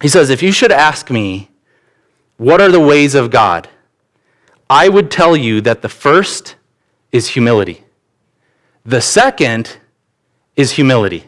He 0.00 0.08
says, 0.08 0.30
"If 0.30 0.42
you 0.42 0.52
should 0.52 0.72
ask 0.72 1.10
me, 1.10 1.50
what 2.36 2.60
are 2.60 2.70
the 2.70 2.80
ways 2.80 3.14
of 3.14 3.30
God? 3.30 3.68
I 4.68 4.88
would 4.88 5.10
tell 5.10 5.36
you 5.36 5.60
that 5.60 5.82
the 5.82 5.88
first 5.88 6.56
is 7.12 7.28
humility. 7.28 7.84
The 8.84 9.00
second 9.00 9.78
is 10.56 10.72
humility. 10.72 11.24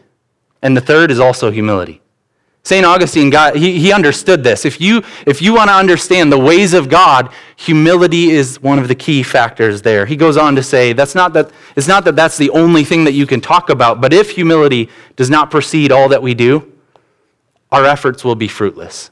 And 0.61 0.75
the 0.75 0.81
third 0.81 1.11
is 1.11 1.19
also 1.19 1.51
humility. 1.51 2.01
St. 2.67 2.85
Augustine 2.85 3.29
got, 3.29 3.55
he, 3.55 3.79
he 3.79 3.93
understood 3.93 4.43
this. 4.43 4.65
If 4.65 4.81
you, 4.81 5.01
if 5.25 5.41
you 5.41 5.55
want 5.55 5.69
to 5.69 5.73
understand 5.73 6.33
the 6.33 6.37
ways 6.37 6.73
of 6.73 6.89
God, 6.89 7.31
humility 7.55 8.31
is 8.31 8.61
one 8.61 8.77
of 8.77 8.89
the 8.89 8.93
key 8.93 9.23
factors 9.23 9.83
there. 9.83 10.05
He 10.05 10.17
goes 10.17 10.35
on 10.35 10.53
to 10.57 10.63
say, 10.63 10.91
that's 10.91 11.15
not 11.15 11.31
that, 11.31 11.49
it's 11.77 11.87
not 11.87 12.03
that 12.03 12.17
that's 12.17 12.35
the 12.35 12.49
only 12.49 12.83
thing 12.83 13.05
that 13.05 13.13
you 13.13 13.25
can 13.25 13.39
talk 13.39 13.69
about, 13.69 14.01
but 14.01 14.11
if 14.11 14.31
humility 14.31 14.89
does 15.15 15.29
not 15.29 15.49
precede 15.49 15.93
all 15.93 16.09
that 16.09 16.21
we 16.21 16.33
do, 16.33 16.69
our 17.71 17.85
efforts 17.85 18.25
will 18.25 18.35
be 18.35 18.49
fruitless. 18.49 19.11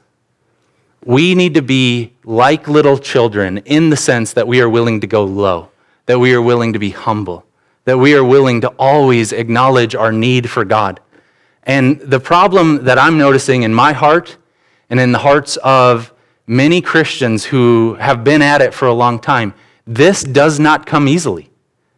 We 1.06 1.34
need 1.34 1.54
to 1.54 1.62
be 1.62 2.12
like 2.24 2.68
little 2.68 2.98
children 2.98 3.56
in 3.64 3.88
the 3.88 3.96
sense 3.96 4.34
that 4.34 4.46
we 4.46 4.60
are 4.60 4.68
willing 4.68 5.00
to 5.00 5.06
go 5.06 5.24
low, 5.24 5.70
that 6.04 6.18
we 6.18 6.34
are 6.34 6.42
willing 6.42 6.74
to 6.74 6.78
be 6.78 6.90
humble, 6.90 7.46
that 7.86 7.96
we 7.96 8.14
are 8.14 8.24
willing 8.24 8.60
to 8.60 8.68
always 8.78 9.32
acknowledge 9.32 9.94
our 9.94 10.12
need 10.12 10.50
for 10.50 10.66
God. 10.66 11.00
And 11.66 12.00
the 12.00 12.20
problem 12.20 12.84
that 12.84 12.98
I'm 12.98 13.18
noticing 13.18 13.64
in 13.64 13.74
my 13.74 13.92
heart 13.92 14.36
and 14.88 15.00
in 15.00 15.12
the 15.12 15.18
hearts 15.18 15.56
of 15.58 16.12
many 16.46 16.80
Christians 16.80 17.44
who 17.44 17.94
have 17.94 18.22
been 18.22 18.40
at 18.40 18.62
it 18.62 18.72
for 18.72 18.86
a 18.86 18.94
long 18.94 19.18
time, 19.18 19.52
this 19.86 20.22
does 20.22 20.60
not 20.60 20.86
come 20.86 21.08
easily. 21.08 21.50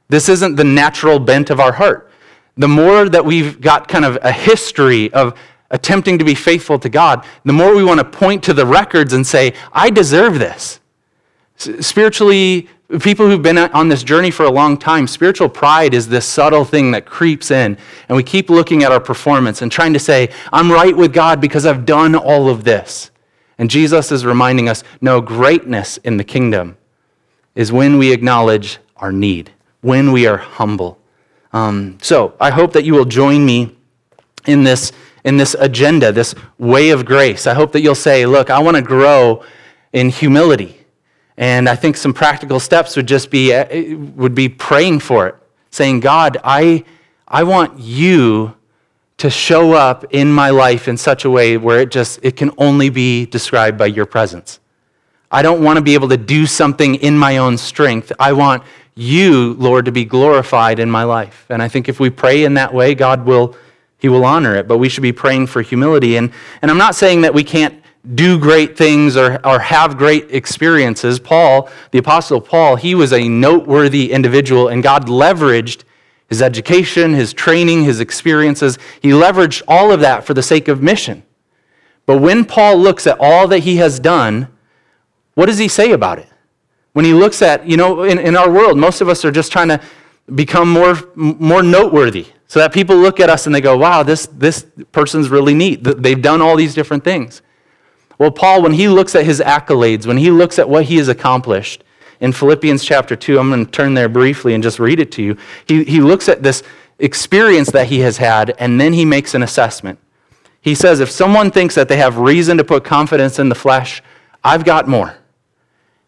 This 0.08 0.30
isn't 0.30 0.56
the 0.56 0.64
natural 0.64 1.18
bent 1.18 1.50
of 1.50 1.60
our 1.60 1.72
heart. 1.72 2.10
The 2.56 2.68
more 2.68 3.08
that 3.08 3.24
we've 3.24 3.60
got 3.60 3.88
kind 3.88 4.06
of 4.06 4.18
a 4.22 4.32
history 4.32 5.12
of 5.12 5.38
attempting 5.70 6.18
to 6.18 6.24
be 6.24 6.34
faithful 6.34 6.78
to 6.78 6.88
God, 6.88 7.24
the 7.44 7.52
more 7.52 7.76
we 7.76 7.84
want 7.84 8.00
to 8.00 8.04
point 8.04 8.42
to 8.44 8.54
the 8.54 8.64
records 8.64 9.12
and 9.12 9.26
say, 9.26 9.52
I 9.70 9.90
deserve 9.90 10.38
this. 10.38 10.80
Spiritually, 11.56 12.68
people 13.00 13.28
who've 13.28 13.42
been 13.42 13.58
on 13.58 13.88
this 13.88 14.02
journey 14.02 14.30
for 14.30 14.44
a 14.44 14.50
long 14.50 14.78
time, 14.78 15.06
spiritual 15.06 15.48
pride 15.48 15.92
is 15.92 16.08
this 16.08 16.24
subtle 16.24 16.64
thing 16.64 16.90
that 16.92 17.04
creeps 17.04 17.50
in. 17.50 17.76
And 18.08 18.16
we 18.16 18.22
keep 18.22 18.48
looking 18.48 18.82
at 18.82 18.90
our 18.90 19.00
performance 19.00 19.60
and 19.60 19.70
trying 19.70 19.92
to 19.92 19.98
say, 19.98 20.30
I'm 20.52 20.72
right 20.72 20.96
with 20.96 21.12
God 21.12 21.40
because 21.40 21.66
I've 21.66 21.84
done 21.84 22.14
all 22.14 22.48
of 22.48 22.64
this. 22.64 23.10
And 23.58 23.68
Jesus 23.68 24.10
is 24.10 24.24
reminding 24.24 24.68
us 24.68 24.84
no, 25.00 25.20
greatness 25.20 25.98
in 25.98 26.16
the 26.16 26.24
kingdom 26.24 26.78
is 27.54 27.72
when 27.72 27.98
we 27.98 28.12
acknowledge 28.12 28.78
our 28.96 29.12
need, 29.12 29.52
when 29.82 30.12
we 30.12 30.26
are 30.26 30.38
humble. 30.38 30.98
Um, 31.52 31.98
so 32.00 32.34
I 32.40 32.50
hope 32.50 32.72
that 32.72 32.84
you 32.84 32.94
will 32.94 33.04
join 33.04 33.44
me 33.44 33.76
in 34.46 34.64
this 34.64 34.92
in 35.24 35.36
this 35.36 35.54
agenda, 35.58 36.12
this 36.12 36.34
way 36.58 36.90
of 36.90 37.04
grace. 37.04 37.46
I 37.46 37.52
hope 37.52 37.72
that 37.72 37.82
you'll 37.82 37.96
say, 37.96 38.24
look, 38.24 38.48
I 38.48 38.60
want 38.60 38.76
to 38.76 38.82
grow 38.82 39.44
in 39.92 40.08
humility. 40.08 40.77
And 41.38 41.68
I 41.68 41.76
think 41.76 41.96
some 41.96 42.12
practical 42.12 42.58
steps 42.58 42.96
would 42.96 43.06
just 43.06 43.30
be, 43.30 43.54
uh, 43.54 43.94
would 44.16 44.34
be 44.34 44.48
praying 44.48 44.98
for 44.98 45.28
it, 45.28 45.36
saying, 45.70 46.00
God, 46.00 46.36
I, 46.42 46.84
I 47.28 47.44
want 47.44 47.78
you 47.78 48.56
to 49.18 49.30
show 49.30 49.72
up 49.72 50.04
in 50.10 50.32
my 50.32 50.50
life 50.50 50.88
in 50.88 50.96
such 50.96 51.24
a 51.24 51.30
way 51.30 51.56
where 51.56 51.80
it 51.80 51.92
just, 51.92 52.18
it 52.24 52.36
can 52.36 52.50
only 52.58 52.90
be 52.90 53.24
described 53.26 53.78
by 53.78 53.86
your 53.86 54.04
presence. 54.04 54.58
I 55.30 55.42
don't 55.42 55.62
want 55.62 55.76
to 55.76 55.82
be 55.82 55.94
able 55.94 56.08
to 56.08 56.16
do 56.16 56.44
something 56.44 56.96
in 56.96 57.16
my 57.16 57.36
own 57.36 57.56
strength. 57.56 58.10
I 58.18 58.32
want 58.32 58.64
you, 58.96 59.54
Lord, 59.54 59.84
to 59.84 59.92
be 59.92 60.04
glorified 60.04 60.80
in 60.80 60.90
my 60.90 61.04
life. 61.04 61.46
And 61.50 61.62
I 61.62 61.68
think 61.68 61.88
if 61.88 62.00
we 62.00 62.10
pray 62.10 62.44
in 62.44 62.54
that 62.54 62.74
way, 62.74 62.96
God 62.96 63.24
will 63.24 63.56
he 64.00 64.08
will 64.08 64.24
honor 64.24 64.54
it. 64.54 64.68
But 64.68 64.78
we 64.78 64.88
should 64.88 65.02
be 65.02 65.12
praying 65.12 65.48
for 65.48 65.60
humility. 65.60 66.16
And, 66.16 66.32
and 66.62 66.70
I'm 66.70 66.78
not 66.78 66.94
saying 66.94 67.22
that 67.22 67.34
we 67.34 67.42
can't 67.42 67.77
do 68.14 68.38
great 68.38 68.76
things 68.76 69.16
or, 69.16 69.44
or 69.46 69.58
have 69.58 69.98
great 69.98 70.30
experiences. 70.30 71.18
Paul, 71.18 71.68
the 71.90 71.98
Apostle 71.98 72.40
Paul, 72.40 72.76
he 72.76 72.94
was 72.94 73.12
a 73.12 73.28
noteworthy 73.28 74.12
individual, 74.12 74.68
and 74.68 74.82
God 74.82 75.08
leveraged 75.08 75.84
his 76.28 76.42
education, 76.42 77.14
his 77.14 77.32
training, 77.32 77.84
his 77.84 78.00
experiences. 78.00 78.78
He 79.00 79.10
leveraged 79.10 79.62
all 79.66 79.90
of 79.92 80.00
that 80.00 80.24
for 80.24 80.34
the 80.34 80.42
sake 80.42 80.68
of 80.68 80.82
mission. 80.82 81.22
But 82.06 82.18
when 82.18 82.44
Paul 82.44 82.78
looks 82.78 83.06
at 83.06 83.18
all 83.20 83.48
that 83.48 83.60
he 83.60 83.76
has 83.76 83.98
done, 83.98 84.48
what 85.34 85.46
does 85.46 85.58
he 85.58 85.68
say 85.68 85.92
about 85.92 86.18
it? 86.18 86.28
When 86.92 87.04
he 87.04 87.12
looks 87.12 87.42
at, 87.42 87.66
you 87.66 87.76
know, 87.76 88.02
in, 88.02 88.18
in 88.18 88.36
our 88.36 88.50
world, 88.50 88.78
most 88.78 89.00
of 89.00 89.08
us 89.08 89.24
are 89.24 89.30
just 89.30 89.52
trying 89.52 89.68
to 89.68 89.80
become 90.34 90.70
more, 90.70 90.96
more 91.14 91.62
noteworthy 91.62 92.26
so 92.46 92.58
that 92.60 92.72
people 92.72 92.96
look 92.96 93.20
at 93.20 93.30
us 93.30 93.46
and 93.46 93.54
they 93.54 93.60
go, 93.60 93.76
wow, 93.76 94.02
this, 94.02 94.26
this 94.26 94.66
person's 94.90 95.28
really 95.28 95.54
neat. 95.54 95.84
They've 95.84 96.20
done 96.20 96.40
all 96.40 96.56
these 96.56 96.74
different 96.74 97.04
things. 97.04 97.42
Well, 98.18 98.30
Paul, 98.30 98.62
when 98.62 98.72
he 98.72 98.88
looks 98.88 99.14
at 99.14 99.24
his 99.24 99.40
accolades, 99.40 100.06
when 100.06 100.18
he 100.18 100.30
looks 100.30 100.58
at 100.58 100.68
what 100.68 100.84
he 100.84 100.96
has 100.96 101.08
accomplished, 101.08 101.84
in 102.20 102.32
Philippians 102.32 102.84
chapter 102.84 103.14
2, 103.14 103.38
I'm 103.38 103.48
going 103.48 103.64
to 103.64 103.70
turn 103.70 103.94
there 103.94 104.08
briefly 104.08 104.54
and 104.54 104.62
just 104.62 104.80
read 104.80 104.98
it 104.98 105.12
to 105.12 105.22
you. 105.22 105.36
He, 105.66 105.84
he 105.84 106.00
looks 106.00 106.28
at 106.28 106.42
this 106.42 106.62
experience 106.98 107.70
that 107.70 107.86
he 107.86 108.00
has 108.00 108.16
had, 108.16 108.50
and 108.58 108.80
then 108.80 108.92
he 108.92 109.04
makes 109.04 109.34
an 109.34 109.42
assessment. 109.42 110.00
He 110.60 110.74
says, 110.74 110.98
If 110.98 111.10
someone 111.10 111.50
thinks 111.50 111.76
that 111.76 111.88
they 111.88 111.96
have 111.98 112.18
reason 112.18 112.56
to 112.58 112.64
put 112.64 112.84
confidence 112.84 113.38
in 113.38 113.48
the 113.48 113.54
flesh, 113.54 114.02
I've 114.42 114.64
got 114.64 114.88
more. 114.88 115.16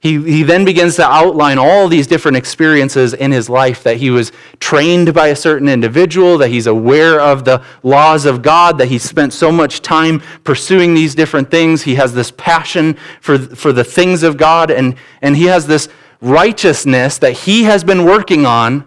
He, 0.01 0.23
he 0.23 0.43
then 0.43 0.65
begins 0.65 0.97
to 0.97 1.05
outline 1.05 1.59
all 1.59 1.87
these 1.87 2.07
different 2.07 2.39
experiences 2.39 3.13
in 3.13 3.33
his 3.33 3.51
life 3.51 3.83
that 3.83 3.99
he 3.99 4.09
was 4.09 4.33
trained 4.59 5.13
by 5.13 5.29
a 5.29 5.37
certain 5.37 5.69
individual, 5.69 6.39
that 6.39 6.49
he's 6.49 6.67
aware 6.67 7.21
of 7.21 7.45
the 7.45 7.63
laws 7.83 8.25
of 8.25 8.41
God, 8.41 8.79
that 8.79 8.89
he 8.89 8.99
spent 8.99 9.35
so 9.35 9.53
much 9.53 9.83
time 9.83 10.23
pursuing 10.43 10.95
these 10.95 11.15
different 11.15 11.51
things. 11.51 11.83
He 11.83 11.97
has 11.97 12.15
this 12.15 12.31
passion 12.31 12.97
for, 13.21 13.37
for 13.39 13.75
the 13.75 13.85
things 13.85 14.23
of 14.23 14.39
God, 14.39 14.71
and, 14.71 14.97
and 15.21 15.37
he 15.37 15.45
has 15.45 15.67
this 15.67 15.91
righteousness 16.23 17.19
that 17.19 17.33
he 17.33 17.65
has 17.65 17.85
been 17.85 18.07
working 18.07 18.47
on 18.47 18.87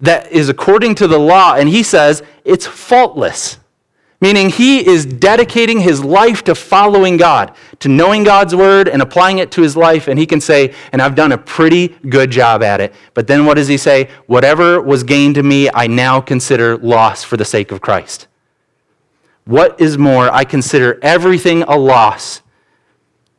that 0.00 0.30
is 0.30 0.48
according 0.48 0.94
to 0.96 1.08
the 1.08 1.18
law, 1.18 1.54
and 1.54 1.68
he 1.68 1.82
says 1.82 2.22
it's 2.44 2.66
faultless. 2.66 3.58
Meaning, 4.20 4.48
he 4.48 4.86
is 4.86 5.04
dedicating 5.04 5.80
his 5.80 6.02
life 6.02 6.44
to 6.44 6.54
following 6.54 7.16
God, 7.16 7.54
to 7.80 7.88
knowing 7.88 8.24
God's 8.24 8.54
word 8.54 8.88
and 8.88 9.02
applying 9.02 9.38
it 9.38 9.50
to 9.52 9.62
his 9.62 9.76
life. 9.76 10.08
And 10.08 10.18
he 10.18 10.24
can 10.24 10.40
say, 10.40 10.74
and 10.92 11.02
I've 11.02 11.14
done 11.14 11.32
a 11.32 11.38
pretty 11.38 11.88
good 12.08 12.30
job 12.30 12.62
at 12.62 12.80
it. 12.80 12.94
But 13.12 13.26
then 13.26 13.44
what 13.44 13.54
does 13.54 13.68
he 13.68 13.76
say? 13.76 14.08
Whatever 14.26 14.80
was 14.80 15.02
gained 15.02 15.34
to 15.34 15.42
me, 15.42 15.68
I 15.74 15.88
now 15.88 16.20
consider 16.20 16.76
loss 16.78 17.22
for 17.24 17.36
the 17.36 17.44
sake 17.44 17.70
of 17.72 17.80
Christ. 17.80 18.28
What 19.44 19.78
is 19.78 19.98
more, 19.98 20.32
I 20.32 20.44
consider 20.44 20.98
everything 21.02 21.62
a 21.64 21.76
loss 21.76 22.40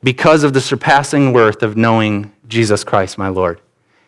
because 0.03 0.44
of 0.44 0.53
the 0.53 0.62
surpassing 0.62 1.34
worth 1.34 1.63
of 1.63 1.75
knowing 1.75 2.32
Jesus 2.48 2.84
Christ, 2.84 3.17
my 3.17 3.29
Lord. 3.29 3.60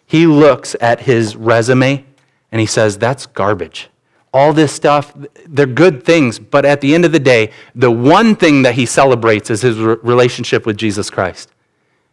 He 0.05 0.27
looks 0.27 0.75
at 0.79 1.01
his 1.01 1.35
resume 1.35 2.05
and 2.51 2.61
he 2.61 2.67
says, 2.67 2.99
That's 2.99 3.25
garbage 3.25 3.89
all 4.37 4.53
this 4.53 4.71
stuff, 4.71 5.13
they're 5.47 5.65
good 5.65 6.03
things, 6.03 6.39
but 6.39 6.63
at 6.65 6.79
the 6.81 6.93
end 6.93 7.05
of 7.05 7.11
the 7.11 7.19
day, 7.19 7.51
the 7.73 7.91
one 7.91 8.35
thing 8.35 8.61
that 8.61 8.75
he 8.75 8.85
celebrates 8.85 9.49
is 9.49 9.61
his 9.61 9.77
relationship 9.79 10.65
with 10.65 10.77
Jesus 10.77 11.09
Christ. 11.09 11.51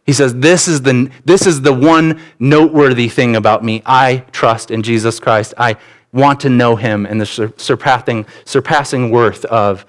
He 0.05 0.13
says, 0.13 0.35
this 0.35 0.67
is, 0.67 0.81
the, 0.81 1.11
this 1.23 1.47
is 1.47 1.61
the 1.61 1.73
one 1.73 2.19
noteworthy 2.39 3.09
thing 3.09 3.35
about 3.35 3.63
me. 3.63 3.81
I 3.85 4.23
trust 4.31 4.71
in 4.71 4.83
Jesus 4.83 5.19
Christ. 5.19 5.53
I 5.57 5.77
want 6.13 6.39
to 6.41 6.49
know 6.49 6.75
him 6.75 7.05
and 7.05 7.19
the 7.19 7.53
surpassing, 7.57 8.25
surpassing 8.45 9.11
worth 9.11 9.45
of 9.45 9.85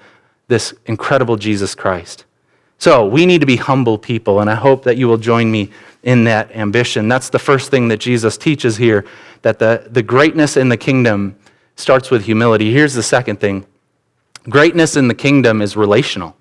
this 0.47 0.73
incredible 0.85 1.35
Jesus 1.35 1.75
Christ. 1.75 2.25
So 2.79 3.07
we 3.07 3.25
need 3.25 3.41
to 3.41 3.47
be 3.47 3.55
humble 3.55 3.97
people, 3.97 4.39
and 4.39 4.49
I 4.49 4.55
hope 4.55 4.83
that 4.83 4.97
you 4.97 5.07
will 5.07 5.17
join 5.17 5.49
me 5.49 5.71
in 6.03 6.23
that 6.25 6.55
ambition. 6.55 7.07
That's 7.07 7.29
the 7.29 7.39
first 7.39 7.71
thing 7.71 7.87
that 7.87 7.97
Jesus 7.97 8.37
teaches 8.37 8.77
here 8.77 9.05
that 9.41 9.59
the, 9.59 9.87
the 9.89 10.03
greatness 10.03 10.57
in 10.57 10.69
the 10.69 10.77
kingdom 10.77 11.35
starts 11.77 12.11
with 12.11 12.25
humility. 12.25 12.73
Here's 12.73 12.93
the 12.93 13.03
second 13.03 13.39
thing 13.39 13.65
greatness 14.49 14.97
in 14.97 15.07
the 15.07 15.15
kingdom 15.15 15.61
is 15.61 15.77
relational. 15.77 16.35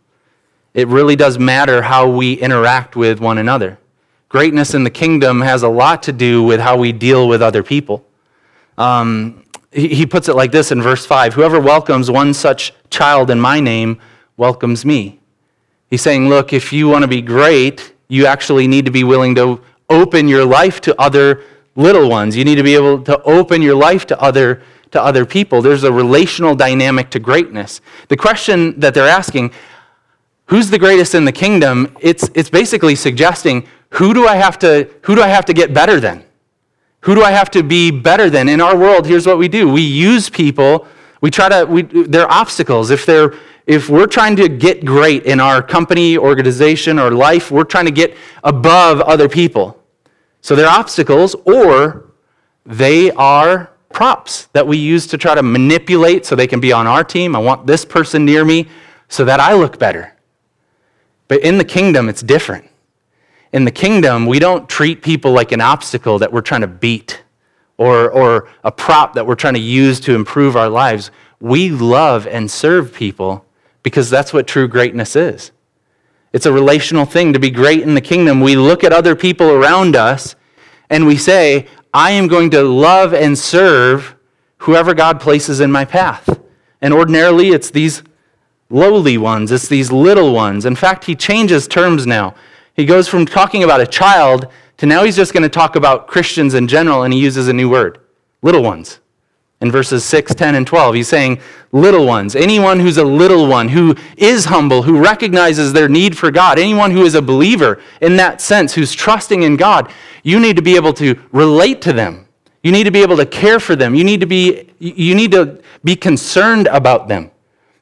It 0.75 0.89
really 0.89 1.17
does 1.17 1.39
matter 1.39 1.83
how 1.83 2.09
we 2.09 2.35
interact 2.35 2.97
with 2.97 3.21
one 3.21 3.39
another. 3.39 3.79
Greatness 4.29 4.75
in 4.75 4.85
the 4.85 4.91
kingdom 4.91 5.41
has 5.41 5.63
a 5.63 5.69
lot 5.69 6.03
to 6.05 6.13
do 6.13 6.43
with 6.43 6.61
how 6.61 6.77
we 6.77 6.93
deal 6.93 7.29
with 7.29 7.41
other 7.41 7.63
people. 7.63 8.05
Um, 8.77 9.45
he, 9.73 9.89
he 9.89 10.07
puts 10.07 10.29
it 10.29 10.35
like 10.35 10.53
this 10.53 10.73
in 10.73 10.83
verse 10.83 11.07
5 11.07 11.35
Whoever 11.35 11.61
welcomes 11.61 12.11
one 12.11 12.35
such 12.35 12.73
child 12.91 13.31
in 13.31 13.41
my 13.41 13.61
name 13.61 14.01
welcomes 14.37 14.85
me. 14.85 15.21
He's 15.89 16.03
saying, 16.03 16.29
look, 16.29 16.53
if 16.53 16.73
you 16.73 16.89
want 16.89 17.03
to 17.03 17.09
be 17.09 17.23
great, 17.23 17.95
you 18.09 18.27
actually 18.27 18.67
need 18.67 18.85
to 18.85 18.91
be 18.91 19.05
willing 19.05 19.35
to 19.37 19.61
open 19.89 20.29
your 20.29 20.45
life 20.45 20.81
to 20.83 21.01
other 21.01 21.43
little 21.77 22.09
ones. 22.09 22.37
You 22.37 22.45
need 22.45 22.57
to 22.57 22.63
be 22.63 22.75
able 22.75 23.03
to 23.05 23.23
open 23.23 23.63
your 23.63 23.77
life 23.77 24.07
to 24.07 24.21
other 24.21 24.63
to 24.91 25.03
other 25.03 25.27
people. 25.27 25.63
There's 25.63 25.85
a 25.85 25.93
relational 25.93 26.55
dynamic 26.55 27.11
to 27.11 27.19
greatness. 27.19 27.81
The 28.09 28.17
question 28.17 28.79
that 28.81 28.95
they're 28.95 29.09
asking, 29.09 29.53
who's 30.47 30.71
the 30.71 30.79
greatest 30.79 31.15
in 31.15 31.25
the 31.25 31.33
kingdom? 31.33 31.97
It's 32.01 32.31
it's 32.35 32.51
basically 32.51 32.95
suggesting 32.95 33.67
who 33.91 34.15
do 34.15 34.27
I 34.27 34.37
have 34.37 34.59
to 34.61 34.89
who 35.03 35.15
do 35.15 35.23
I 35.23 35.29
have 35.29 35.45
to 35.47 35.53
get 35.53 35.75
better 35.75 36.01
than? 36.01 36.25
Who 37.01 37.15
do 37.15 37.23
I 37.23 37.31
have 37.31 37.51
to 37.51 37.63
be 37.63 37.91
better 37.91 38.31
than? 38.31 38.49
In 38.49 38.61
our 38.61 38.77
world, 38.77 39.07
here's 39.07 39.27
what 39.27 39.39
we 39.39 39.49
do. 39.49 39.69
We 39.69 39.83
use 39.83 40.29
people, 40.29 40.87
we 41.21 41.31
try 41.31 41.49
to 41.49 41.65
we 41.65 41.83
they're 41.83 42.31
obstacles. 42.31 42.91
If 42.91 43.07
they're 43.07 43.35
if 43.67 43.89
we're 43.89 44.07
trying 44.07 44.37
to 44.37 44.49
get 44.49 44.85
great 44.85 45.25
in 45.25 45.41
our 45.41 45.61
company, 45.61 46.17
organization, 46.17 47.01
or 47.01 47.11
life, 47.11 47.51
we're 47.51 47.65
trying 47.65 47.87
to 47.87 47.91
get 47.91 48.17
above 48.45 49.01
other 49.01 49.29
people. 49.29 49.83
So 50.41 50.55
they're 50.55 50.69
obstacles, 50.69 51.35
or 51.45 52.13
they 52.65 53.11
are 53.13 53.71
props 53.97 54.49
that 54.53 54.67
we 54.67 54.77
use 54.77 55.07
to 55.07 55.17
try 55.17 55.35
to 55.35 55.43
manipulate 55.43 56.27
so 56.27 56.37
they 56.37 56.47
can 56.47 56.61
be 56.61 56.71
on 56.71 56.87
our 56.87 57.03
team. 57.03 57.35
I 57.35 57.39
want 57.39 57.67
this 57.67 57.83
person 57.83 58.27
near 58.27 58.45
me 58.45 58.69
so 59.09 59.25
that 59.25 59.41
I 59.41 59.55
look 59.55 59.79
better. 59.79 60.15
But 61.29 61.43
in 61.43 61.57
the 61.57 61.65
kingdom, 61.65 62.11
it's 62.11 62.21
different. 62.21 62.69
In 63.55 63.65
the 63.65 63.71
kingdom, 63.71 64.27
we 64.27 64.39
don't 64.39 64.69
treat 64.69 65.01
people 65.03 65.33
like 65.33 65.51
an 65.51 65.63
obstacle 65.63 66.19
that 66.19 66.31
we're 66.31 66.43
trying 66.43 66.61
to 66.61 66.67
beat 66.67 67.23
or, 67.79 68.11
or 68.11 68.51
a 68.65 68.71
prop 68.71 69.15
that 69.15 69.27
we're 69.27 69.35
trying 69.35 69.55
to 69.55 69.61
use 69.61 69.99
to 70.01 70.15
improve 70.15 70.57
our 70.59 70.69
lives. 70.69 71.11
We 71.41 71.71
love 71.71 72.27
and 72.27 72.51
serve 72.51 72.93
people 72.93 73.47
because 73.83 74.11
that's 74.11 74.31
what 74.31 74.47
true 74.47 74.69
greatness 74.69 75.17
is. 75.17 75.53
It's 76.35 76.45
a 76.45 76.53
relational 76.53 77.07
thing 77.07 77.33
to 77.33 77.39
be 77.39 77.51
great 77.51 77.81
in 77.81 77.95
the 77.95 78.03
kingdom. 78.03 78.43
We 78.43 78.57
look 78.57 78.85
at 78.85 78.93
other 78.93 79.17
people 79.17 79.53
around 79.53 79.97
us 79.97 80.37
and 80.91 81.07
we 81.07 81.17
say, 81.17 81.67
I 81.97 82.11
am 82.11 82.29
going 82.29 82.51
to 82.51 82.63
love 82.63 83.15
and 83.15 83.39
serve 83.39 84.17
whoever 84.59 84.93
God 84.93 85.19
places 85.19 85.61
in 85.61 85.73
my 85.73 85.87
path. 85.87 86.39
And 86.83 86.93
ordinarily, 86.93 87.53
it's 87.53 87.71
these 87.71 88.03
lowly 88.69 89.17
ones, 89.17 89.51
it's 89.51 89.67
these 89.67 89.91
little 89.91 90.35
ones. 90.35 90.67
In 90.67 90.77
fact, 90.77 91.07
he 91.07 91.15
changes 91.15 91.67
terms 91.67 92.07
now. 92.07 92.35
He 92.75 92.85
goes 92.85 93.09
from 93.09 93.25
talking 93.25 93.65
about 93.65 93.81
a 93.81 93.87
child 93.87 94.49
to 94.77 94.85
now 94.85 95.05
he's 95.05 95.17
just 95.17 95.33
going 95.33 95.43
to 95.43 95.49
talk 95.49 95.75
about 95.75 96.07
Christians 96.07 96.53
in 96.53 96.69
general, 96.69 97.05
and 97.05 97.15
he 97.15 97.19
uses 97.19 97.49
a 97.49 97.55
new 97.55 97.71
word 97.71 97.99
little 98.43 98.63
ones 98.63 99.01
in 99.61 99.71
verses 99.71 100.05
6, 100.05 100.35
10, 100.35 100.55
and 100.55 100.67
12. 100.67 100.95
He's 100.95 101.09
saying, 101.09 101.41
little 101.73 102.07
ones, 102.07 102.37
anyone 102.37 102.79
who's 102.79 102.99
a 102.99 103.05
little 103.05 103.47
one, 103.47 103.69
who 103.69 103.95
is 104.17 104.47
humble, 104.47 104.83
who 104.83 104.99
recognizes 104.99 105.73
their 105.73 105.89
need 105.89 106.17
for 106.17 106.31
God, 106.31 106.59
anyone 106.59 106.91
who 106.91 107.05
is 107.05 107.15
a 107.15 107.23
believer 107.23 107.81
in 108.01 108.17
that 108.17 108.41
sense, 108.41 108.75
who's 108.75 108.93
trusting 108.93 109.43
in 109.43 109.57
God, 109.57 109.91
you 110.23 110.39
need 110.41 110.57
to 110.57 110.63
be 110.63 110.77
able 110.77 110.93
to 110.95 111.19
relate 111.33 111.81
to 111.83 111.93
them. 111.93 112.27
You 112.63 112.73
need 112.73 112.85
to 112.85 112.91
be 112.91 113.03
able 113.03 113.17
to 113.17 113.27
care 113.27 113.61
for 113.61 113.77
them. 113.77 113.95
You 113.95 114.05
need 114.05 114.21
to 114.21 114.27
be, 114.27 114.73
you 114.79 115.15
need 115.15 115.31
to 115.33 115.63
be 115.85 115.97
concerned 115.97 116.67
about 116.67 117.09
them. 117.09 117.31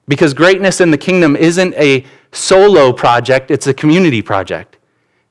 Because 0.06 0.34
greatness 0.34 0.80
in 0.80 0.90
the 0.90 0.98
kingdom 0.98 1.36
isn't 1.36 1.74
a 1.74 2.04
solo 2.32 2.92
project, 2.92 3.50
it's 3.50 3.66
a 3.66 3.74
community 3.74 4.20
project. 4.20 4.76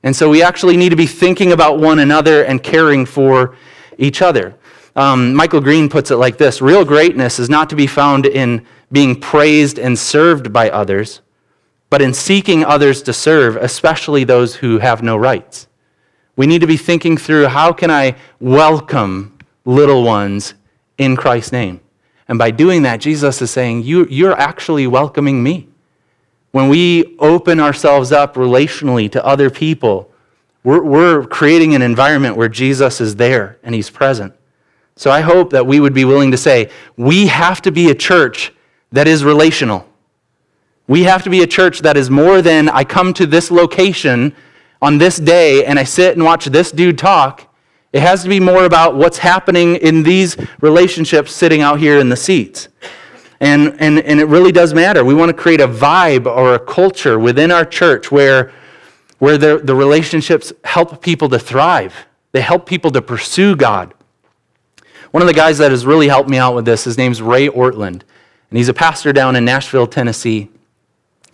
And 0.02 0.14
so 0.14 0.28
we 0.28 0.42
actually 0.42 0.76
need 0.76 0.90
to 0.90 0.96
be 0.96 1.06
thinking 1.06 1.52
about 1.52 1.78
one 1.78 2.00
another 2.00 2.44
and 2.44 2.62
caring 2.62 3.06
for 3.06 3.56
each 3.96 4.20
other. 4.20 4.56
Um, 4.96 5.34
Michael 5.34 5.60
Green 5.60 5.88
puts 5.88 6.10
it 6.10 6.16
like 6.16 6.38
this 6.38 6.62
Real 6.62 6.84
greatness 6.84 7.38
is 7.38 7.50
not 7.50 7.70
to 7.70 7.76
be 7.76 7.86
found 7.86 8.26
in 8.26 8.64
being 8.92 9.20
praised 9.20 9.78
and 9.78 9.98
served 9.98 10.52
by 10.52 10.70
others, 10.70 11.20
but 11.90 12.00
in 12.00 12.14
seeking 12.14 12.64
others 12.64 13.02
to 13.02 13.12
serve, 13.12 13.56
especially 13.56 14.24
those 14.24 14.56
who 14.56 14.78
have 14.78 15.02
no 15.02 15.16
rights. 15.16 15.66
We 16.36 16.46
need 16.46 16.60
to 16.60 16.66
be 16.66 16.76
thinking 16.76 17.16
through 17.16 17.46
how 17.46 17.72
can 17.72 17.90
I 17.90 18.16
welcome 18.40 19.38
little 19.64 20.02
ones 20.02 20.54
in 20.98 21.16
Christ's 21.16 21.52
name? 21.52 21.80
And 22.28 22.38
by 22.38 22.50
doing 22.50 22.82
that, 22.82 23.00
Jesus 23.00 23.42
is 23.42 23.50
saying, 23.50 23.82
you, 23.82 24.06
You're 24.08 24.38
actually 24.38 24.86
welcoming 24.86 25.42
me. 25.42 25.68
When 26.52 26.68
we 26.68 27.16
open 27.18 27.58
ourselves 27.58 28.12
up 28.12 28.34
relationally 28.36 29.10
to 29.10 29.24
other 29.24 29.50
people, 29.50 30.12
we're, 30.62 30.82
we're 30.82 31.26
creating 31.26 31.74
an 31.74 31.82
environment 31.82 32.36
where 32.36 32.48
Jesus 32.48 33.00
is 33.00 33.16
there 33.16 33.58
and 33.64 33.74
he's 33.74 33.90
present. 33.90 34.34
So 34.96 35.10
I 35.10 35.20
hope 35.20 35.50
that 35.50 35.66
we 35.66 35.80
would 35.80 35.94
be 35.94 36.04
willing 36.04 36.30
to 36.30 36.36
say, 36.36 36.70
we 36.96 37.26
have 37.26 37.60
to 37.62 37.72
be 37.72 37.90
a 37.90 37.94
church 37.94 38.52
that 38.92 39.08
is 39.08 39.24
relational. 39.24 39.86
We 40.86 41.04
have 41.04 41.22
to 41.24 41.30
be 41.30 41.42
a 41.42 41.46
church 41.46 41.80
that 41.80 41.96
is 41.96 42.10
more 42.10 42.42
than 42.42 42.68
I 42.68 42.84
come 42.84 43.12
to 43.14 43.26
this 43.26 43.50
location 43.50 44.34
on 44.80 44.98
this 44.98 45.16
day 45.16 45.64
and 45.64 45.78
I 45.78 45.84
sit 45.84 46.14
and 46.14 46.24
watch 46.24 46.44
this 46.44 46.70
dude 46.70 46.98
talk. 46.98 47.50
It 47.92 48.02
has 48.02 48.22
to 48.22 48.28
be 48.28 48.38
more 48.38 48.64
about 48.64 48.94
what's 48.94 49.18
happening 49.18 49.76
in 49.76 50.02
these 50.02 50.36
relationships 50.60 51.32
sitting 51.32 51.62
out 51.62 51.80
here 51.80 51.98
in 51.98 52.08
the 52.08 52.16
seats. 52.16 52.68
And, 53.40 53.76
and, 53.80 53.98
and 54.00 54.20
it 54.20 54.26
really 54.26 54.52
does 54.52 54.74
matter. 54.74 55.04
We 55.04 55.14
want 55.14 55.30
to 55.30 55.34
create 55.34 55.60
a 55.60 55.68
vibe 55.68 56.26
or 56.26 56.54
a 56.54 56.58
culture 56.58 57.18
within 57.18 57.50
our 57.50 57.64
church 57.64 58.12
where, 58.12 58.52
where 59.18 59.38
the, 59.38 59.58
the 59.58 59.74
relationships 59.74 60.52
help 60.64 61.02
people 61.02 61.28
to 61.30 61.38
thrive, 61.38 61.94
they 62.32 62.42
help 62.42 62.66
people 62.66 62.90
to 62.90 63.00
pursue 63.00 63.56
God. 63.56 63.93
One 65.14 65.22
of 65.22 65.28
the 65.28 65.32
guys 65.32 65.58
that 65.58 65.70
has 65.70 65.86
really 65.86 66.08
helped 66.08 66.28
me 66.28 66.38
out 66.38 66.56
with 66.56 66.64
this, 66.64 66.82
his 66.82 66.98
name's 66.98 67.22
Ray 67.22 67.46
Ortlund, 67.48 68.02
And 68.50 68.58
he's 68.58 68.68
a 68.68 68.74
pastor 68.74 69.12
down 69.12 69.36
in 69.36 69.44
Nashville, 69.44 69.86
Tennessee. 69.86 70.50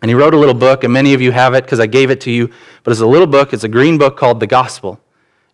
And 0.02 0.10
he 0.10 0.14
wrote 0.14 0.34
a 0.34 0.36
little 0.36 0.52
book, 0.52 0.84
and 0.84 0.92
many 0.92 1.14
of 1.14 1.22
you 1.22 1.32
have 1.32 1.54
it 1.54 1.64
because 1.64 1.80
I 1.80 1.86
gave 1.86 2.10
it 2.10 2.20
to 2.20 2.30
you. 2.30 2.50
But 2.84 2.90
it's 2.90 3.00
a 3.00 3.06
little 3.06 3.26
book, 3.26 3.54
it's 3.54 3.64
a 3.64 3.68
green 3.68 3.96
book 3.96 4.18
called 4.18 4.38
The 4.38 4.46
Gospel. 4.46 5.00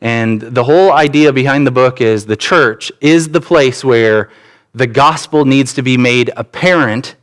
And 0.01 0.41
the 0.43 0.65
whole 0.65 0.91
idea 0.91 1.33
behind 1.33 1.69
the 1.69 1.71
book 1.71 2.01
is 2.01 2.27
the 2.27 2.37
church 2.37 2.91
is 3.01 3.29
the 3.29 3.41
place 3.41 3.85
where 3.85 4.29
the 4.75 4.89
gospel 4.89 5.45
needs 5.45 5.73
to 5.75 5.83
be 5.83 5.97
made 5.97 6.33
apparent 6.37 7.15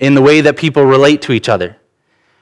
in 0.00 0.16
the 0.16 0.20
way 0.20 0.40
that 0.40 0.56
people 0.56 0.82
relate 0.82 1.22
to 1.22 1.32
each 1.32 1.48
other. 1.48 1.76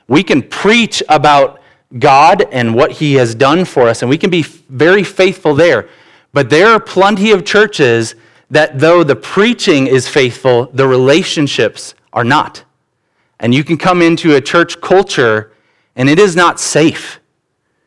We 0.07 0.23
can 0.23 0.40
preach 0.40 1.03
about 1.11 1.61
God 1.99 2.47
and 2.53 2.75
what 2.75 2.90
He 2.92 3.16
has 3.16 3.35
done 3.35 3.66
for 3.66 3.87
us, 3.87 4.01
and 4.01 4.09
we 4.09 4.16
can 4.16 4.31
be 4.31 4.44
very 4.44 5.05
faithful 5.05 5.55
there. 5.55 5.90
But 6.38 6.51
there 6.51 6.68
are 6.68 6.79
plenty 6.79 7.33
of 7.33 7.44
churches 7.44 8.14
that, 8.53 8.79
though 8.79 9.03
the 9.03 9.16
preaching 9.16 9.88
is 9.88 10.07
faithful, 10.07 10.66
the 10.66 10.87
relationships 10.87 11.96
are 12.12 12.22
not. 12.22 12.62
And 13.40 13.53
you 13.53 13.64
can 13.64 13.77
come 13.77 14.03
into 14.03 14.37
a 14.37 14.40
church 14.40 14.81
culture 14.81 15.51
and 15.96 16.09
it 16.09 16.20
is 16.20 16.37
not 16.37 16.61
safe, 16.61 17.18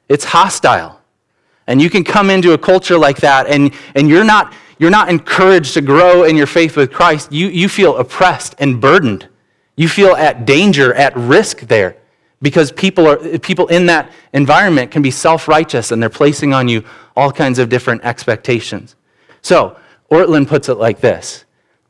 it's 0.09 0.25
hostile. 0.25 0.99
And 1.65 1.81
you 1.81 1.89
can 1.89 2.03
come 2.03 2.29
into 2.29 2.51
a 2.51 2.57
culture 2.57 2.97
like 2.97 3.21
that 3.21 3.47
and, 3.47 3.73
and 3.95 4.09
you're, 4.09 4.25
not, 4.25 4.53
you're 4.79 4.89
not 4.89 5.07
encouraged 5.07 5.73
to 5.75 5.81
grow 5.81 6.25
in 6.25 6.35
your 6.35 6.45
faith 6.45 6.75
with 6.75 6.91
Christ. 6.91 7.31
You, 7.31 7.47
you 7.47 7.69
feel 7.69 7.95
oppressed 7.95 8.55
and 8.59 8.81
burdened. 8.81 9.29
You 9.77 9.87
feel 9.87 10.13
at 10.17 10.45
danger, 10.45 10.93
at 10.93 11.15
risk 11.15 11.61
there 11.61 12.00
because 12.41 12.71
people, 12.71 13.07
are, 13.07 13.39
people 13.39 13.67
in 13.67 13.85
that 13.85 14.11
environment 14.33 14.91
can 14.91 15.01
be 15.01 15.11
self 15.11 15.47
righteous 15.47 15.91
and 15.91 16.01
they're 16.01 16.09
placing 16.09 16.53
on 16.53 16.67
you 16.67 16.83
all 17.15 17.31
kinds 17.31 17.59
of 17.59 17.69
different 17.69 18.03
expectations. 18.03 18.95
So, 19.41 19.77
Ortlund 20.09 20.47
puts 20.47 20.67
it 20.67 20.75
like 20.75 20.99
this, 20.99 21.45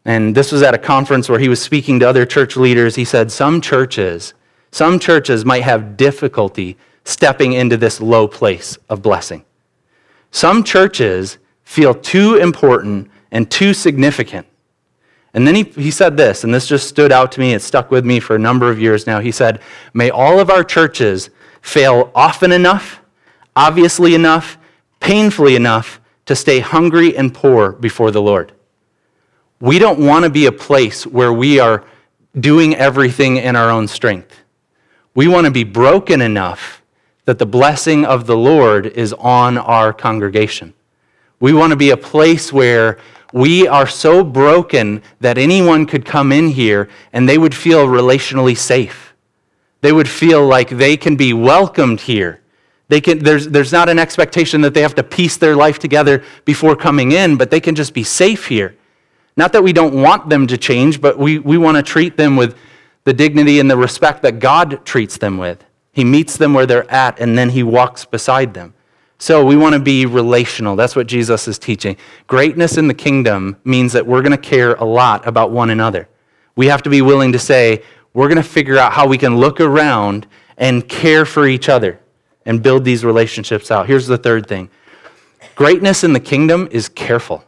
and 0.06 0.36
this 0.36 0.52
was 0.52 0.62
at 0.62 0.74
a 0.74 0.78
conference 0.78 1.30
where 1.30 1.40
he 1.40 1.50
was 1.50 1.62
speaking 1.62 2.00
to 2.00 2.10
other 2.10 2.26
church 2.26 2.56
leaders. 2.56 2.96
He 2.96 3.06
said, 3.06 3.32
Some 3.32 3.62
churches, 3.62 4.34
some 4.72 5.00
churches 5.00 5.46
might 5.46 5.64
have 5.64 5.98
difficulty 5.98 6.78
stepping 7.04 7.54
into 7.54 7.78
this 7.78 8.00
low 8.00 8.28
place 8.28 8.78
of 8.90 9.02
blessing. 9.02 9.44
Some 10.32 10.64
churches 10.64 11.38
feel 11.64 11.94
too 11.94 12.36
important 12.36 13.10
and 13.32 13.50
too 13.50 13.74
significant 13.74 14.46
and 15.34 15.48
then 15.48 15.56
he, 15.56 15.64
he 15.64 15.92
said 15.92 16.18
this, 16.18 16.44
and 16.44 16.54
this 16.54 16.68
just 16.68 16.90
stood 16.90 17.12
out 17.12 17.32
to 17.34 17.40
me. 17.40 17.54
It 17.54 17.62
stuck 17.62 17.90
with 17.90 18.06
me 18.06 18.20
for 18.20 18.36
a 18.36 18.40
number 18.40 18.70
of 18.70 18.80
years 18.80 19.08
now. 19.08 19.20
He 19.20 19.32
said, 19.32 19.62
May 19.94 20.10
all 20.10 20.40
of 20.40 20.50
our 20.50 20.64
churches 20.64 21.30
fail 21.62 22.12
often 22.14 22.52
enough, 22.52 23.02
obviously 23.56 24.14
enough, 24.14 24.58
painfully 25.00 25.56
enough 25.56 26.02
to 26.26 26.36
stay 26.36 26.60
hungry 26.60 27.16
and 27.16 27.34
poor 27.34 27.72
before 27.72 28.12
the 28.12 28.22
Lord. 28.22 28.52
We 29.62 29.80
don't 29.80 30.06
want 30.06 30.26
to 30.26 30.30
be 30.30 30.48
a 30.48 30.52
place 30.52 31.06
where 31.06 31.32
we 31.32 31.60
are 31.60 31.86
doing 32.40 32.76
everything 32.76 33.38
in 33.38 33.56
our 33.56 33.70
own 33.70 33.88
strength. 33.88 34.40
We 35.14 35.28
want 35.28 35.46
to 35.46 35.52
be 35.52 35.64
broken 35.64 36.22
enough 36.22 36.82
that 37.26 37.40
the 37.40 37.46
blessing 37.46 38.06
of 38.06 38.26
the 38.26 38.36
Lord 38.36 38.86
is 38.86 39.14
on 39.14 39.58
our 39.58 39.94
congregation. 39.94 40.74
We 41.40 41.54
want 41.54 41.72
to 41.72 41.78
be 41.78 41.92
a 41.92 41.98
place 41.98 42.52
where 42.52 42.98
we 43.32 43.68
are 43.68 43.88
so 43.88 44.24
broken 44.24 45.02
that 45.20 45.38
anyone 45.38 45.86
could 45.86 46.06
come 46.06 46.32
in 46.32 46.50
here 46.50 46.90
and 47.14 47.28
they 47.28 47.38
would 47.38 47.56
feel 47.56 47.88
relationally 47.88 48.58
safe. 48.58 49.14
They 49.82 49.92
would 49.92 50.10
feel 50.10 50.46
like 50.46 50.70
they 50.70 50.98
can 50.98 51.16
be 51.16 51.34
welcomed 51.34 52.02
here. 52.02 52.42
They 52.88 53.00
can, 53.02 53.20
there's, 53.20 53.48
there's 53.48 53.72
not 53.72 53.88
an 53.88 54.00
expectation 54.00 54.62
that 54.62 54.74
they 54.74 54.82
have 54.82 54.96
to 54.96 55.04
piece 55.04 55.38
their 55.38 55.56
life 55.56 55.80
together 55.80 56.24
before 56.44 56.76
coming 56.76 57.14
in, 57.14 57.38
but 57.38 57.50
they 57.50 57.62
can 57.62 57.74
just 57.74 57.94
be 57.94 58.04
safe 58.04 58.48
here. 58.48 58.76
Not 59.38 59.54
that 59.54 59.64
we 59.64 59.72
don't 59.72 60.02
want 60.02 60.30
them 60.30 60.46
to 60.48 60.58
change, 60.58 61.00
but 61.00 61.18
we, 61.18 61.40
we 61.40 61.58
want 61.58 61.78
to 61.78 61.84
treat 61.84 62.18
them 62.18 62.36
with 62.36 62.58
the 63.06 63.14
dignity 63.14 63.60
and 63.60 63.72
the 63.72 63.78
respect 63.78 64.22
that 64.24 64.40
God 64.40 64.86
treats 64.86 65.18
them 65.18 65.38
with. 65.38 65.64
He 65.94 66.04
meets 66.04 66.38
them 66.38 66.54
where 66.54 66.66
they're 66.66 66.90
at, 66.92 67.20
and 67.20 67.38
then 67.38 67.50
he 67.50 67.64
walks 67.64 68.06
beside 68.06 68.54
them. 68.54 68.74
So 69.22 69.46
we 69.46 69.56
want 69.56 69.74
to 69.74 69.80
be 69.80 70.08
relational. 70.08 70.76
That's 70.76 70.96
what 70.96 71.06
Jesus 71.06 71.48
is 71.48 71.60
teaching. 71.60 71.96
Greatness 72.26 72.80
in 72.80 72.88
the 72.88 72.96
kingdom 72.96 73.56
means 73.64 73.94
that 73.94 74.08
we're 74.08 74.24
going 74.24 74.32
to 74.32 74.38
care 74.38 74.74
a 74.74 74.84
lot 74.84 75.28
about 75.28 75.52
one 75.52 75.70
another. 75.70 76.10
We 76.56 76.66
have 76.66 76.82
to 76.82 76.90
be 76.90 77.04
willing 77.04 77.32
to 77.34 77.38
say, 77.38 77.84
we're 78.16 78.30
going 78.30 78.42
to 78.42 78.50
figure 78.50 78.80
out 78.80 78.94
how 78.94 79.08
we 79.08 79.20
can 79.20 79.38
look 79.38 79.62
around 79.62 80.26
and 80.58 80.90
care 80.90 81.24
for 81.24 81.48
each 81.48 81.70
other 81.70 82.00
and 82.48 82.64
build 82.64 82.84
these 82.84 83.06
relationships 83.06 83.70
out. 83.70 83.86
Here's 83.86 84.08
the 84.08 84.18
third 84.18 84.48
thing 84.48 84.72
greatness 85.54 86.04
in 86.04 86.14
the 86.14 86.20
kingdom 86.20 86.68
is 86.72 86.90
careful. 86.90 87.46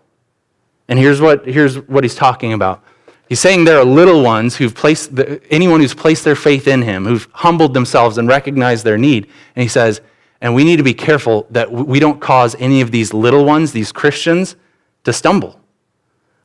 And 0.88 1.00
here's 1.00 1.20
what, 1.20 1.48
here's 1.48 1.80
what 1.80 2.04
he's 2.04 2.14
talking 2.14 2.54
about. 2.54 2.84
He's 3.28 3.40
saying 3.40 3.66
there 3.66 3.80
are 3.80 3.86
little 3.86 4.22
ones 4.22 4.56
who've 4.56 4.76
placed, 4.76 5.16
the, 5.16 5.42
anyone 5.50 5.80
who's 5.80 5.96
placed 5.96 6.24
their 6.24 6.36
faith 6.36 6.68
in 6.68 6.84
him, 6.84 7.04
who've 7.04 7.28
humbled 7.32 7.74
themselves 7.74 8.20
and 8.20 8.28
recognized 8.28 8.86
their 8.86 9.00
need. 9.00 9.28
And 9.56 9.64
he 9.64 9.68
says, 9.68 10.02
and 10.44 10.54
we 10.54 10.66
need 10.66 10.76
to 10.76 10.84
be 10.84 10.94
careful 10.94 11.48
that 11.52 11.72
we 11.72 12.02
don't 12.02 12.20
cause 12.20 12.54
any 12.60 12.82
of 12.82 12.92
these 12.92 13.14
little 13.14 13.46
ones, 13.46 13.72
these 13.72 13.94
Christians, 13.94 14.58
to 15.06 15.14
stumble. 15.14 15.58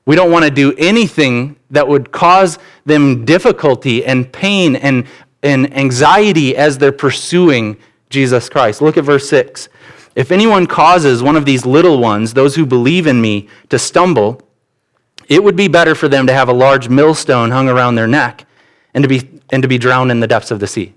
We 0.07 0.15
don't 0.15 0.31
want 0.31 0.45
to 0.45 0.53
do 0.53 0.73
anything 0.79 1.57
that 1.71 1.89
would 1.89 2.13
cause 2.13 2.61
them 2.87 3.25
difficulty 3.25 4.05
and 4.05 4.33
pain 4.33 4.77
and, 4.77 5.09
and 5.43 5.77
anxiety 5.77 6.57
as 6.57 6.79
they're 6.79 6.93
pursuing 6.93 7.77
Jesus 8.09 8.49
Christ. 8.49 8.81
Look 8.81 8.97
at 8.97 9.03
verse 9.03 9.29
6. 9.29 9.69
If 10.15 10.31
anyone 10.31 10.69
causes 10.69 11.21
one 11.21 11.37
of 11.37 11.45
these 11.45 11.67
little 11.67 11.99
ones, 11.99 12.35
those 12.35 12.55
who 12.55 12.65
believe 12.65 13.09
in 13.09 13.21
me, 13.21 13.49
to 13.69 13.81
stumble, 13.81 14.41
it 15.27 15.43
would 15.43 15.57
be 15.57 15.67
better 15.67 15.97
for 15.97 16.09
them 16.09 16.29
to 16.29 16.33
have 16.33 16.49
a 16.49 16.53
large 16.53 16.89
millstone 16.89 17.51
hung 17.51 17.69
around 17.69 17.97
their 17.97 18.07
neck 18.07 18.47
and 18.95 19.03
to 19.03 19.09
be, 19.09 19.29
and 19.51 19.61
to 19.63 19.69
be 19.69 19.77
drowned 19.77 20.13
in 20.13 20.21
the 20.21 20.29
depths 20.29 20.53
of 20.53 20.61
the 20.61 20.69
sea. 20.69 20.95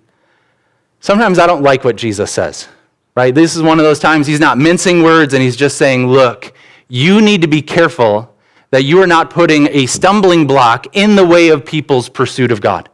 Sometimes 0.99 1.39
I 1.39 1.47
don't 1.47 1.63
like 1.63 1.83
what 1.83 1.95
Jesus 1.95 2.31
says 2.31 2.67
right? 3.15 3.33
This 3.33 3.55
is 3.55 3.61
one 3.61 3.79
of 3.79 3.85
those 3.85 3.99
times 3.99 4.27
he's 4.27 4.39
not 4.39 4.57
mincing 4.57 5.03
words 5.03 5.33
and 5.33 5.43
he's 5.43 5.55
just 5.55 5.77
saying, 5.77 6.07
look, 6.07 6.53
you 6.87 7.21
need 7.21 7.41
to 7.41 7.47
be 7.47 7.61
careful 7.61 8.33
that 8.71 8.83
you 8.83 9.01
are 9.01 9.07
not 9.07 9.29
putting 9.29 9.67
a 9.67 9.85
stumbling 9.85 10.47
block 10.47 10.87
in 10.95 11.15
the 11.15 11.25
way 11.25 11.49
of 11.49 11.65
people's 11.65 12.09
pursuit 12.09 12.51
of 12.51 12.61
God. 12.61 12.89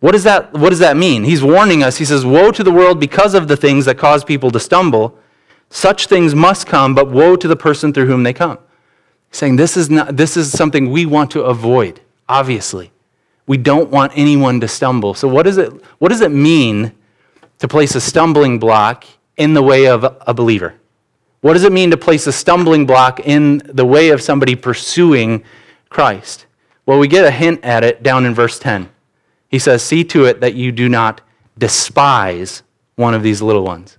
What 0.00 0.12
does 0.12 0.24
that, 0.24 0.52
what 0.52 0.70
does 0.70 0.80
that 0.80 0.96
mean? 0.96 1.22
He's 1.22 1.44
warning 1.44 1.84
us. 1.84 1.98
He 1.98 2.04
says, 2.04 2.26
Woe 2.26 2.50
to 2.50 2.64
the 2.64 2.72
world 2.72 2.98
because 2.98 3.34
of 3.34 3.46
the 3.46 3.56
things 3.56 3.84
that 3.84 3.98
cause 3.98 4.24
people 4.24 4.50
to 4.50 4.58
stumble. 4.58 5.16
Such 5.70 6.06
things 6.06 6.34
must 6.34 6.66
come, 6.66 6.94
but 6.94 7.08
woe 7.08 7.36
to 7.36 7.46
the 7.46 7.56
person 7.56 7.92
through 7.92 8.06
whom 8.06 8.24
they 8.24 8.32
come. 8.32 8.58
He's 9.30 9.38
saying 9.38 9.56
this 9.56 9.76
is, 9.76 9.88
not, 9.88 10.16
this 10.16 10.36
is 10.36 10.50
something 10.50 10.90
we 10.90 11.06
want 11.06 11.30
to 11.30 11.42
avoid, 11.42 12.00
obviously. 12.28 12.90
We 13.46 13.56
don't 13.56 13.90
want 13.90 14.12
anyone 14.16 14.60
to 14.60 14.68
stumble. 14.68 15.14
So, 15.14 15.28
what, 15.28 15.46
is 15.46 15.56
it, 15.56 15.72
what 15.98 16.08
does 16.08 16.20
it 16.20 16.32
mean 16.32 16.92
to 17.62 17.68
place 17.68 17.94
a 17.94 18.00
stumbling 18.00 18.58
block 18.58 19.04
in 19.36 19.54
the 19.54 19.62
way 19.62 19.86
of 19.86 20.02
a 20.02 20.34
believer? 20.34 20.74
What 21.42 21.52
does 21.52 21.62
it 21.62 21.70
mean 21.70 21.92
to 21.92 21.96
place 21.96 22.26
a 22.26 22.32
stumbling 22.32 22.86
block 22.86 23.20
in 23.20 23.62
the 23.64 23.86
way 23.86 24.08
of 24.08 24.20
somebody 24.20 24.56
pursuing 24.56 25.44
Christ? 25.88 26.46
Well, 26.86 26.98
we 26.98 27.06
get 27.06 27.24
a 27.24 27.30
hint 27.30 27.64
at 27.64 27.84
it 27.84 28.02
down 28.02 28.26
in 28.26 28.34
verse 28.34 28.58
10. 28.58 28.90
He 29.48 29.60
says, 29.60 29.80
See 29.80 30.02
to 30.06 30.24
it 30.24 30.40
that 30.40 30.56
you 30.56 30.72
do 30.72 30.88
not 30.88 31.20
despise 31.56 32.64
one 32.96 33.14
of 33.14 33.22
these 33.22 33.40
little 33.40 33.62
ones. 33.62 33.96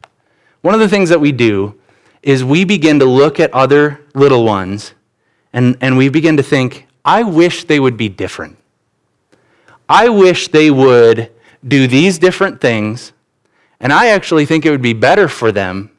One 0.60 0.73
of 0.73 0.82
the 0.82 0.89
things 0.89 1.08
that 1.08 1.21
we 1.21 1.32
do 1.32 1.80
is 2.21 2.43
we 2.43 2.65
begin 2.65 2.99
to 2.99 3.06
look 3.06 3.39
at 3.39 3.54
other 3.54 4.02
little 4.13 4.43
ones 4.43 4.93
and, 5.54 5.78
and 5.80 5.95
we 5.95 6.10
begin 6.10 6.36
to 6.36 6.43
think, 6.43 6.86
I 7.06 7.23
wish 7.23 7.63
they 7.63 7.80
would 7.80 7.95
be 7.95 8.10
different. 8.10 8.58
I 9.88 10.10
wish 10.10 10.49
they 10.49 10.69
would 10.69 11.32
do 11.65 11.88
these 11.88 12.19
different 12.19 12.60
things 12.60 13.12
and 13.84 13.91
I 13.91 14.08
actually 14.08 14.46
think 14.46 14.65
it 14.65 14.72
would 14.72 14.82
be 14.82 14.93
better 14.93 15.28
for 15.28 15.52
them, 15.52 15.91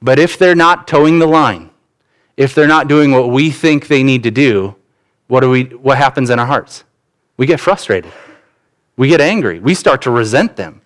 but 0.00 0.20
if 0.20 0.38
they're 0.38 0.54
not 0.54 0.86
toeing 0.86 1.18
the 1.18 1.26
line, 1.26 1.70
if 2.36 2.54
they're 2.54 2.68
not 2.68 2.86
doing 2.86 3.10
what 3.10 3.30
we 3.30 3.50
think 3.50 3.88
they 3.88 4.04
need 4.04 4.22
to 4.22 4.30
do, 4.30 4.76
what, 5.26 5.40
do 5.40 5.50
we, 5.50 5.64
what 5.64 5.98
happens 5.98 6.30
in 6.30 6.38
our 6.38 6.46
hearts? 6.46 6.84
We 7.36 7.46
get 7.46 7.58
frustrated. 7.58 8.12
We 8.96 9.08
get 9.08 9.20
angry. 9.20 9.58
We 9.58 9.74
start 9.74 10.02
to 10.02 10.10
resent 10.12 10.54
them. 10.54 10.82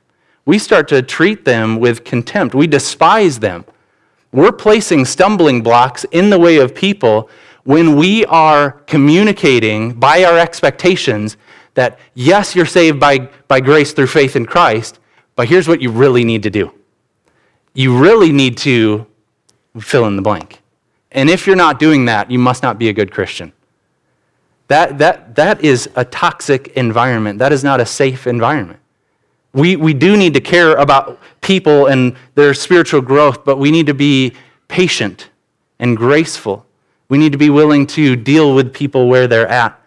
We 0.46 0.58
start 0.58 0.88
to 0.88 1.02
treat 1.02 1.44
them 1.44 1.78
with 1.78 2.04
contempt. 2.04 2.54
We 2.54 2.66
despise 2.66 3.38
them. 3.38 3.66
We're 4.32 4.52
placing 4.52 5.04
stumbling 5.04 5.62
blocks 5.62 6.04
in 6.10 6.30
the 6.30 6.38
way 6.38 6.56
of 6.56 6.74
people 6.74 7.28
when 7.64 7.96
we 7.96 8.24
are 8.24 8.72
communicating 8.86 9.92
by 9.92 10.24
our 10.24 10.38
expectations 10.38 11.36
that, 11.74 11.98
yes, 12.14 12.56
you're 12.56 12.64
saved 12.64 12.98
by, 12.98 13.28
by 13.46 13.60
grace 13.60 13.92
through 13.92 14.06
faith 14.06 14.36
in 14.36 14.46
Christ, 14.46 14.99
but 15.40 15.48
here's 15.48 15.66
what 15.66 15.80
you 15.80 15.90
really 15.90 16.22
need 16.22 16.42
to 16.42 16.50
do 16.50 16.70
you 17.72 17.96
really 17.96 18.30
need 18.30 18.58
to 18.58 19.06
fill 19.78 20.04
in 20.04 20.14
the 20.14 20.20
blank. 20.20 20.60
And 21.12 21.30
if 21.30 21.46
you're 21.46 21.56
not 21.56 21.78
doing 21.78 22.04
that, 22.04 22.30
you 22.30 22.38
must 22.38 22.62
not 22.62 22.78
be 22.78 22.90
a 22.90 22.92
good 22.92 23.10
Christian. 23.10 23.54
That, 24.68 24.98
that, 24.98 25.36
that 25.36 25.64
is 25.64 25.88
a 25.96 26.04
toxic 26.04 26.68
environment. 26.76 27.38
That 27.38 27.52
is 27.52 27.64
not 27.64 27.80
a 27.80 27.86
safe 27.86 28.26
environment. 28.26 28.80
We, 29.54 29.76
we 29.76 29.94
do 29.94 30.14
need 30.14 30.34
to 30.34 30.42
care 30.42 30.74
about 30.76 31.18
people 31.40 31.86
and 31.86 32.16
their 32.34 32.52
spiritual 32.52 33.00
growth, 33.00 33.42
but 33.42 33.56
we 33.56 33.70
need 33.70 33.86
to 33.86 33.94
be 33.94 34.34
patient 34.68 35.30
and 35.78 35.96
graceful. 35.96 36.66
We 37.08 37.16
need 37.16 37.32
to 37.32 37.38
be 37.38 37.48
willing 37.48 37.86
to 37.86 38.14
deal 38.14 38.54
with 38.54 38.74
people 38.74 39.08
where 39.08 39.26
they're 39.26 39.48
at. 39.48 39.80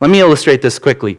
Let 0.00 0.10
me 0.10 0.18
illustrate 0.18 0.60
this 0.60 0.80
quickly. 0.80 1.18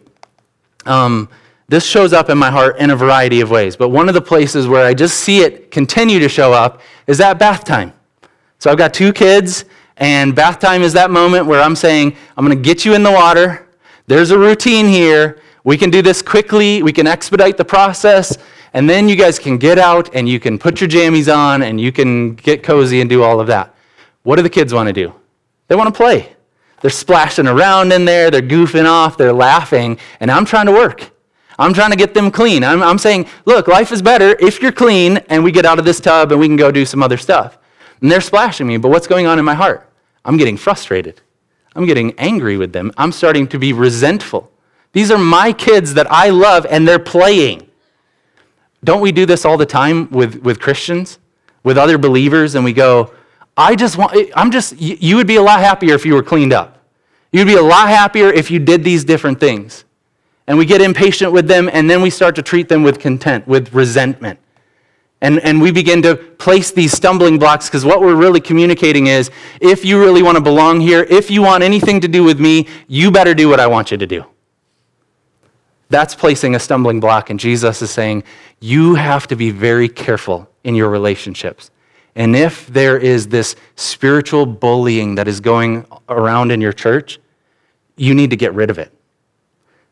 Um, 0.85 1.29
this 1.69 1.85
shows 1.85 2.13
up 2.13 2.29
in 2.29 2.37
my 2.37 2.49
heart 2.49 2.77
in 2.79 2.89
a 2.89 2.95
variety 2.95 3.41
of 3.41 3.51
ways, 3.51 3.75
but 3.75 3.89
one 3.89 4.07
of 4.07 4.15
the 4.15 4.21
places 4.21 4.67
where 4.67 4.85
I 4.85 4.95
just 4.95 5.19
see 5.19 5.41
it 5.41 5.69
continue 5.69 6.19
to 6.19 6.27
show 6.27 6.51
up 6.51 6.81
is 7.05 7.21
at 7.21 7.37
bath 7.37 7.63
time. 7.63 7.93
So 8.57 8.71
I've 8.71 8.77
got 8.77 8.91
two 8.91 9.13
kids, 9.13 9.65
and 9.97 10.35
bath 10.35 10.59
time 10.59 10.81
is 10.81 10.93
that 10.93 11.11
moment 11.11 11.45
where 11.45 11.61
I'm 11.61 11.75
saying, 11.75 12.15
I'm 12.35 12.43
going 12.43 12.57
to 12.57 12.61
get 12.61 12.85
you 12.85 12.95
in 12.95 13.03
the 13.03 13.11
water. 13.11 13.67
There's 14.07 14.31
a 14.31 14.37
routine 14.37 14.87
here. 14.87 15.41
We 15.63 15.77
can 15.77 15.91
do 15.91 16.01
this 16.01 16.23
quickly, 16.23 16.81
we 16.81 16.91
can 16.91 17.05
expedite 17.05 17.55
the 17.57 17.65
process, 17.65 18.37
and 18.73 18.89
then 18.89 19.07
you 19.07 19.15
guys 19.15 19.37
can 19.37 19.59
get 19.59 19.77
out 19.77 20.13
and 20.15 20.27
you 20.27 20.39
can 20.39 20.57
put 20.57 20.81
your 20.81 20.89
jammies 20.89 21.31
on 21.31 21.61
and 21.61 21.79
you 21.79 21.91
can 21.91 22.33
get 22.33 22.63
cozy 22.63 23.01
and 23.01 23.09
do 23.09 23.21
all 23.21 23.39
of 23.39 23.47
that. 23.47 23.75
What 24.23 24.37
do 24.37 24.41
the 24.41 24.49
kids 24.49 24.73
want 24.73 24.87
to 24.87 24.93
do? 24.93 25.13
They 25.67 25.75
want 25.75 25.93
to 25.93 25.95
play. 25.95 26.35
They're 26.81 26.89
splashing 26.89 27.45
around 27.45 27.91
in 27.91 28.05
there, 28.05 28.31
they're 28.31 28.41
goofing 28.41 28.85
off, 28.85 29.17
they're 29.17 29.33
laughing, 29.33 29.99
and 30.19 30.31
I'm 30.31 30.45
trying 30.45 30.65
to 30.65 30.71
work. 30.71 31.11
I'm 31.59 31.73
trying 31.73 31.91
to 31.91 31.97
get 31.97 32.13
them 32.13 32.31
clean. 32.31 32.63
I'm, 32.63 32.81
I'm 32.81 32.97
saying, 32.97 33.27
look, 33.45 33.67
life 33.67 33.91
is 33.91 34.01
better 34.01 34.29
if 34.39 34.61
you're 34.61 34.71
clean 34.71 35.17
and 35.29 35.43
we 35.43 35.51
get 35.51 35.65
out 35.65 35.77
of 35.77 35.83
this 35.83 35.99
tub 35.99 36.31
and 36.31 36.39
we 36.39 36.47
can 36.47 36.55
go 36.55 36.71
do 36.71 36.85
some 36.85 37.03
other 37.03 37.17
stuff. 37.17 37.57
And 38.01 38.09
they're 38.09 38.21
splashing 38.21 38.65
me, 38.65 38.77
but 38.77 38.89
what's 38.89 39.07
going 39.07 39.27
on 39.27 39.37
in 39.37 39.45
my 39.45 39.55
heart? 39.55 39.87
I'm 40.23 40.37
getting 40.37 40.55
frustrated. 40.55 41.21
I'm 41.75 41.85
getting 41.85 42.17
angry 42.17 42.55
with 42.55 42.71
them. 42.71 42.93
I'm 42.97 43.11
starting 43.11 43.45
to 43.49 43.59
be 43.59 43.73
resentful. 43.73 44.49
These 44.93 45.11
are 45.11 45.17
my 45.17 45.51
kids 45.51 45.93
that 45.95 46.09
I 46.09 46.29
love 46.29 46.65
and 46.65 46.87
they're 46.87 46.97
playing. 46.97 47.69
Don't 48.81 49.01
we 49.01 49.11
do 49.11 49.25
this 49.25 49.43
all 49.43 49.57
the 49.57 49.65
time 49.65 50.09
with, 50.11 50.37
with 50.37 50.61
Christians, 50.61 51.19
with 51.65 51.77
other 51.77 51.97
believers, 51.97 52.55
and 52.55 52.63
we 52.63 52.71
go, 52.71 53.13
I 53.57 53.75
just 53.75 53.97
want, 53.97 54.15
I'm 54.33 54.49
just, 54.49 54.79
you 54.79 55.17
would 55.17 55.27
be 55.27 55.35
a 55.35 55.41
lot 55.41 55.59
happier 55.59 55.93
if 55.93 56.05
you 56.05 56.13
were 56.13 56.23
cleaned 56.23 56.53
up. 56.53 56.77
You'd 57.33 57.47
be 57.47 57.55
a 57.55 57.61
lot 57.61 57.89
happier 57.89 58.31
if 58.31 58.49
you 58.49 58.59
did 58.59 58.85
these 58.85 59.03
different 59.03 59.41
things 59.41 59.83
and 60.49 60.57
we 60.57 60.65
get 60.65 60.81
impatient 60.81 61.31
with 61.31 61.47
them, 61.47 61.69
and 61.71 61.87
then 61.87 62.01
we 62.01 62.09
start 62.09 62.33
to 62.35 62.41
treat 62.41 62.69
them 62.69 62.81
with 62.81 62.97
contempt, 62.99 63.47
with 63.47 63.71
resentment. 63.71 64.39
And, 65.21 65.39
and 65.41 65.61
we 65.61 65.71
begin 65.71 66.01
to 66.01 66.15
place 66.15 66.71
these 66.71 66.91
stumbling 66.91 67.37
blocks 67.37 67.67
because 67.67 67.85
what 67.85 68.01
we're 68.01 68.15
really 68.15 68.41
communicating 68.41 69.07
is 69.07 69.29
if 69.61 69.85
you 69.85 69.99
really 69.99 70.23
want 70.23 70.37
to 70.37 70.43
belong 70.43 70.79
here, 70.79 71.03
if 71.03 71.29
you 71.29 71.43
want 71.43 71.61
anything 71.61 72.01
to 72.01 72.07
do 72.07 72.23
with 72.23 72.39
me, 72.39 72.67
you 72.87 73.11
better 73.11 73.35
do 73.35 73.47
what 73.47 73.59
I 73.59 73.67
want 73.67 73.91
you 73.91 73.97
to 73.97 74.07
do. 74.07 74.25
That's 75.89 76.15
placing 76.15 76.55
a 76.55 76.59
stumbling 76.59 76.99
block. 76.99 77.29
And 77.29 77.39
Jesus 77.39 77.83
is 77.83 77.91
saying, 77.91 78.23
you 78.59 78.95
have 78.95 79.27
to 79.27 79.35
be 79.35 79.51
very 79.51 79.87
careful 79.87 80.49
in 80.63 80.73
your 80.73 80.89
relationships. 80.89 81.69
And 82.15 82.35
if 82.35 82.65
there 82.65 82.97
is 82.97 83.27
this 83.27 83.55
spiritual 83.75 84.47
bullying 84.47 85.13
that 85.13 85.27
is 85.27 85.41
going 85.41 85.85
around 86.07 86.51
in 86.51 86.59
your 86.59 86.73
church, 86.73 87.19
you 87.97 88.15
need 88.15 88.31
to 88.31 88.35
get 88.35 88.55
rid 88.55 88.71
of 88.71 88.79
it. 88.79 88.91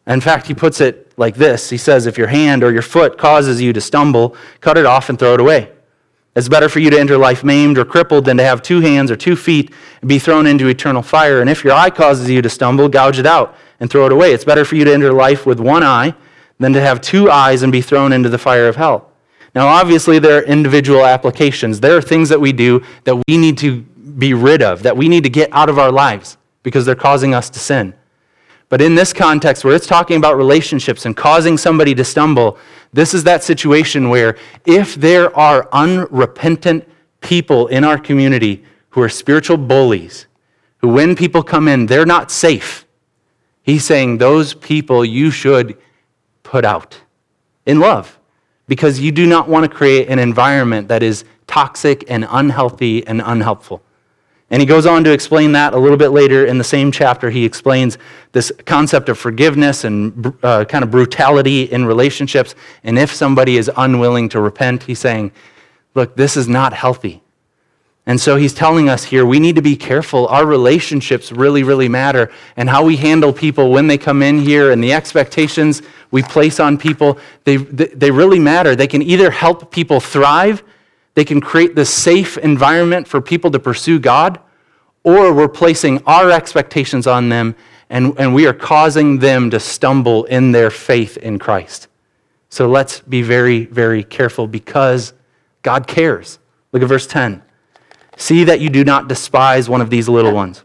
In 0.07 0.21
fact, 0.21 0.47
he 0.47 0.53
puts 0.53 0.79
it 0.81 1.11
like 1.17 1.35
this 1.35 1.69
He 1.69 1.77
says, 1.77 2.05
If 2.05 2.17
your 2.17 2.27
hand 2.27 2.63
or 2.63 2.71
your 2.71 2.81
foot 2.81 3.17
causes 3.17 3.61
you 3.61 3.73
to 3.73 3.81
stumble, 3.81 4.35
cut 4.61 4.77
it 4.77 4.85
off 4.85 5.09
and 5.09 5.19
throw 5.19 5.33
it 5.33 5.39
away. 5.39 5.71
It's 6.35 6.47
better 6.47 6.69
for 6.69 6.79
you 6.79 6.91
to 6.91 6.99
enter 6.99 7.17
life 7.17 7.43
maimed 7.43 7.79
or 7.79 7.85
crippled 7.85 8.25
than 8.25 8.37
to 8.37 8.43
have 8.43 8.61
two 8.61 8.79
hands 8.79 9.09
or 9.09 9.15
two 9.15 9.35
feet 9.35 9.73
and 10.01 10.07
be 10.07 10.19
thrown 10.19 10.45
into 10.45 10.67
eternal 10.67 11.01
fire. 11.01 11.41
And 11.41 11.49
if 11.49 11.63
your 11.63 11.73
eye 11.73 11.89
causes 11.89 12.29
you 12.29 12.43
to 12.43 12.49
stumble, 12.49 12.87
gouge 12.87 13.17
it 13.17 13.25
out 13.25 13.55
and 13.79 13.89
throw 13.89 14.05
it 14.05 14.11
away. 14.11 14.33
It's 14.33 14.45
better 14.45 14.63
for 14.63 14.75
you 14.75 14.85
to 14.85 14.93
enter 14.93 15.11
life 15.11 15.47
with 15.47 15.59
one 15.59 15.83
eye 15.83 16.13
than 16.59 16.73
to 16.73 16.81
have 16.81 17.01
two 17.01 17.31
eyes 17.31 17.63
and 17.63 17.71
be 17.71 17.81
thrown 17.81 18.13
into 18.13 18.29
the 18.29 18.37
fire 18.37 18.67
of 18.67 18.75
hell. 18.75 19.11
Now, 19.55 19.67
obviously, 19.67 20.19
there 20.19 20.37
are 20.37 20.43
individual 20.43 21.03
applications. 21.03 21.79
There 21.79 21.97
are 21.97 22.01
things 22.01 22.29
that 22.29 22.39
we 22.39 22.51
do 22.51 22.83
that 23.05 23.15
we 23.27 23.37
need 23.37 23.57
to 23.59 23.81
be 23.81 24.35
rid 24.35 24.61
of, 24.61 24.83
that 24.83 24.95
we 24.95 25.09
need 25.09 25.23
to 25.23 25.31
get 25.31 25.49
out 25.51 25.69
of 25.69 25.79
our 25.79 25.91
lives 25.91 26.37
because 26.61 26.85
they're 26.85 26.93
causing 26.93 27.33
us 27.33 27.49
to 27.49 27.57
sin. 27.57 27.95
But 28.69 28.81
in 28.81 28.95
this 28.95 29.13
context, 29.13 29.63
where 29.63 29.75
it's 29.75 29.87
talking 29.87 30.17
about 30.17 30.35
relationships 30.35 31.05
and 31.05 31.15
causing 31.15 31.57
somebody 31.57 31.95
to 31.95 32.03
stumble, 32.03 32.57
this 32.91 33.13
is 33.13 33.23
that 33.23 33.43
situation 33.43 34.09
where 34.09 34.37
if 34.65 34.95
there 34.95 35.35
are 35.37 35.69
unrepentant 35.71 36.87
people 37.21 37.67
in 37.67 37.83
our 37.83 37.97
community 37.97 38.63
who 38.89 39.01
are 39.01 39.09
spiritual 39.09 39.57
bullies, 39.57 40.27
who 40.79 40.89
when 40.89 41.15
people 41.15 41.43
come 41.43 41.67
in, 41.67 41.85
they're 41.85 42.05
not 42.05 42.29
safe, 42.29 42.85
he's 43.61 43.85
saying 43.85 44.17
those 44.17 44.53
people 44.53 45.05
you 45.05 45.31
should 45.31 45.77
put 46.43 46.65
out 46.65 46.99
in 47.65 47.79
love 47.79 48.19
because 48.67 48.99
you 48.99 49.11
do 49.11 49.25
not 49.25 49.47
want 49.47 49.69
to 49.69 49.69
create 49.69 50.09
an 50.09 50.19
environment 50.19 50.89
that 50.89 51.03
is 51.03 51.23
toxic 51.47 52.03
and 52.09 52.27
unhealthy 52.29 53.05
and 53.07 53.21
unhelpful. 53.23 53.81
And 54.49 54.61
he 54.61 54.65
goes 54.65 54.85
on 54.85 55.03
to 55.03 55.11
explain 55.11 55.51
that 55.53 55.73
a 55.73 55.77
little 55.77 55.97
bit 55.97 56.09
later 56.09 56.45
in 56.45 56.57
the 56.57 56.63
same 56.63 56.91
chapter. 56.91 57.29
He 57.29 57.43
explains 57.43 57.97
this 58.31 58.51
concept 58.65 59.09
of 59.09 59.17
forgiveness 59.17 59.83
and 59.83 60.33
uh, 60.41 60.63
kind 60.63 60.83
of 60.83 60.91
brutality 60.91 61.63
in 61.63 61.85
relationships. 61.85 62.55
And 62.83 62.97
if 62.97 63.13
somebody 63.13 63.57
is 63.57 63.69
unwilling 63.75 64.29
to 64.29 64.39
repent, 64.39 64.83
he's 64.83 64.99
saying, 64.99 65.33
look, 65.95 66.15
this 66.15 66.37
is 66.37 66.47
not 66.47 66.71
healthy. 66.71 67.21
And 68.05 68.21
so 68.21 68.37
he's 68.37 68.53
telling 68.53 68.87
us 68.87 69.03
here 69.03 69.25
we 69.25 69.37
need 69.37 69.57
to 69.57 69.61
be 69.61 69.75
careful. 69.75 70.27
Our 70.27 70.45
relationships 70.45 71.29
really, 71.33 71.63
really 71.63 71.89
matter. 71.89 72.31
And 72.55 72.69
how 72.69 72.85
we 72.85 72.95
handle 72.95 73.33
people 73.33 73.69
when 73.69 73.87
they 73.87 73.97
come 73.97 74.23
in 74.23 74.39
here 74.39 74.71
and 74.71 74.81
the 74.81 74.93
expectations 74.93 75.81
we 76.09 76.23
place 76.23 76.61
on 76.61 76.77
people, 76.77 77.19
they, 77.43 77.57
they 77.57 78.11
really 78.11 78.39
matter. 78.39 78.77
They 78.77 78.87
can 78.87 79.01
either 79.01 79.29
help 79.29 79.71
people 79.71 79.99
thrive 79.99 80.63
they 81.17 81.25
can 81.25 81.41
create 81.41 81.73
this 81.73 81.89
safe 81.91 82.37
environment 82.37 83.07
for 83.07 83.19
people 83.21 83.49
to 83.49 83.57
pursue 83.57 83.97
God, 83.97 84.39
or 85.03 85.33
we're 85.33 85.47
placing 85.47 86.03
our 86.05 86.29
expectations 86.29 87.07
on 87.07 87.29
them 87.29 87.55
and, 87.89 88.13
and 88.19 88.35
we 88.35 88.45
are 88.45 88.53
causing 88.53 89.17
them 89.17 89.49
to 89.49 89.59
stumble 89.59 90.25
in 90.25 90.51
their 90.51 90.69
faith 90.69 91.17
in 91.17 91.39
Christ. 91.39 91.87
So 92.49 92.69
let's 92.69 92.99
be 92.99 93.23
very, 93.23 93.65
very 93.65 94.03
careful 94.03 94.45
because 94.45 95.13
God 95.63 95.87
cares. 95.87 96.37
Look 96.71 96.83
at 96.83 96.87
verse 96.87 97.07
10. 97.07 97.41
See 98.15 98.43
that 98.43 98.61
you 98.61 98.69
do 98.69 98.83
not 98.83 99.07
despise 99.07 99.67
one 99.67 99.81
of 99.81 99.89
these 99.89 100.07
little 100.07 100.33
ones. 100.33 100.63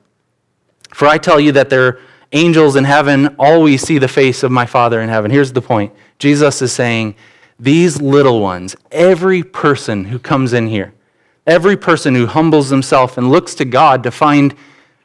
For 0.93 1.09
I 1.09 1.17
tell 1.17 1.41
you 1.41 1.53
that 1.53 1.71
their 1.71 1.99
angels 2.33 2.77
in 2.77 2.85
heaven 2.85 3.37
always 3.39 3.81
see 3.81 3.97
the 3.97 4.07
face 4.07 4.43
of 4.43 4.51
my 4.53 4.67
Father 4.67 5.01
in 5.01 5.09
heaven. 5.09 5.31
Here's 5.31 5.55
the 5.55 5.63
point 5.63 5.95
Jesus 6.19 6.61
is 6.61 6.75
saying, 6.75 7.15
these 7.63 8.03
little 8.03 8.41
ones, 8.41 8.75
every 8.91 9.45
person 9.45 10.07
who 10.07 10.19
comes 10.19 10.53
in 10.53 10.67
here, 10.67 10.93
every 11.47 11.77
person 11.77 12.13
who 12.17 12.27
humbles 12.27 12.71
themselves 12.71 13.17
and 13.17 13.31
looks 13.31 13.55
to 13.55 13.65
God 13.65 14.03
to 14.03 14.11
find 14.11 14.53